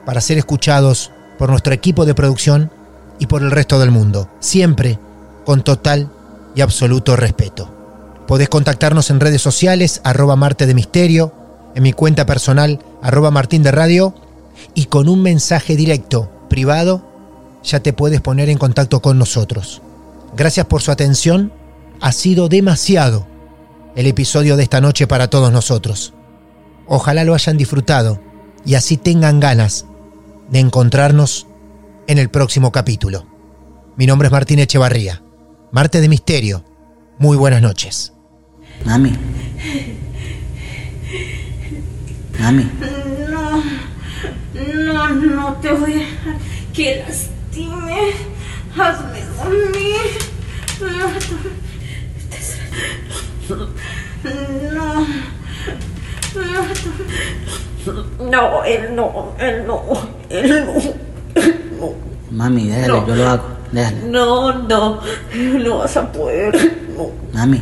para 0.05 0.21
ser 0.21 0.37
escuchados 0.37 1.11
por 1.37 1.49
nuestro 1.49 1.73
equipo 1.73 2.05
de 2.05 2.15
producción 2.15 2.71
y 3.19 3.27
por 3.27 3.41
el 3.41 3.51
resto 3.51 3.79
del 3.79 3.91
mundo, 3.91 4.29
siempre 4.39 4.97
con 5.45 5.63
total 5.63 6.09
y 6.55 6.61
absoluto 6.61 7.15
respeto. 7.15 7.78
Podés 8.29 8.47
contactarnos 8.47 9.09
en 9.09 9.19
redes 9.19 9.41
sociales, 9.41 10.01
arroba 10.03 10.35
Marte 10.35 10.67
de 10.67 10.75
Misterio, 10.75 11.33
en 11.73 11.81
mi 11.81 11.93
cuenta 11.93 12.27
personal, 12.27 12.77
arroba 13.01 13.31
Martín 13.31 13.63
de 13.63 13.71
Radio, 13.71 14.13
y 14.75 14.85
con 14.85 15.09
un 15.09 15.23
mensaje 15.23 15.75
directo, 15.75 16.29
privado, 16.47 17.09
ya 17.63 17.79
te 17.79 17.91
puedes 17.91 18.21
poner 18.21 18.51
en 18.51 18.59
contacto 18.59 19.01
con 19.01 19.17
nosotros. 19.17 19.81
Gracias 20.37 20.67
por 20.67 20.83
su 20.83 20.91
atención, 20.91 21.51
ha 22.01 22.11
sido 22.11 22.49
demasiado 22.49 23.25
el 23.95 24.05
episodio 24.05 24.57
de 24.57 24.61
esta 24.61 24.79
noche 24.79 25.07
para 25.07 25.31
todos 25.31 25.51
nosotros. 25.51 26.13
Ojalá 26.85 27.23
lo 27.23 27.33
hayan 27.33 27.57
disfrutado 27.57 28.21
y 28.63 28.75
así 28.75 28.97
tengan 28.97 29.39
ganas 29.39 29.87
de 30.51 30.59
encontrarnos 30.59 31.47
en 32.05 32.19
el 32.19 32.29
próximo 32.29 32.71
capítulo. 32.71 33.25
Mi 33.97 34.05
nombre 34.05 34.27
es 34.27 34.31
Martín 34.31 34.59
Echevarría. 34.59 35.23
Marte 35.71 35.99
de 35.99 36.09
Misterio. 36.09 36.63
Muy 37.17 37.35
buenas 37.35 37.63
noches. 37.63 38.13
Mami. 38.85 39.11
Mami. 42.39 42.65
No, 43.29 43.63
no, 44.93 45.09
no 45.15 45.53
te 45.61 45.71
voy 45.73 45.93
a 45.93 45.97
dejar 45.97 46.35
que 46.73 47.03
lastime. 47.07 48.13
Hazme 48.77 49.21
dormir. 49.37 50.07
No. 54.75 55.05
No, 58.29 58.63
él 58.63 58.95
no, 58.95 59.33
él 59.39 59.63
no, 59.65 59.83
él 60.29 60.65
no. 60.65 60.73
no. 61.79 61.93
Mami, 62.31 62.67
déjale, 62.67 62.87
No. 62.87 63.07
yo 63.07 63.15
lo 63.15 63.27
hago. 63.29 63.43
Déjale. 63.71 64.01
No, 64.03 64.53
no, 64.67 65.01
no 65.63 65.77
vas 65.79 65.97
a 65.97 66.11
poder. 66.11 66.55
No. 66.95 67.09
Mami. 67.33 67.61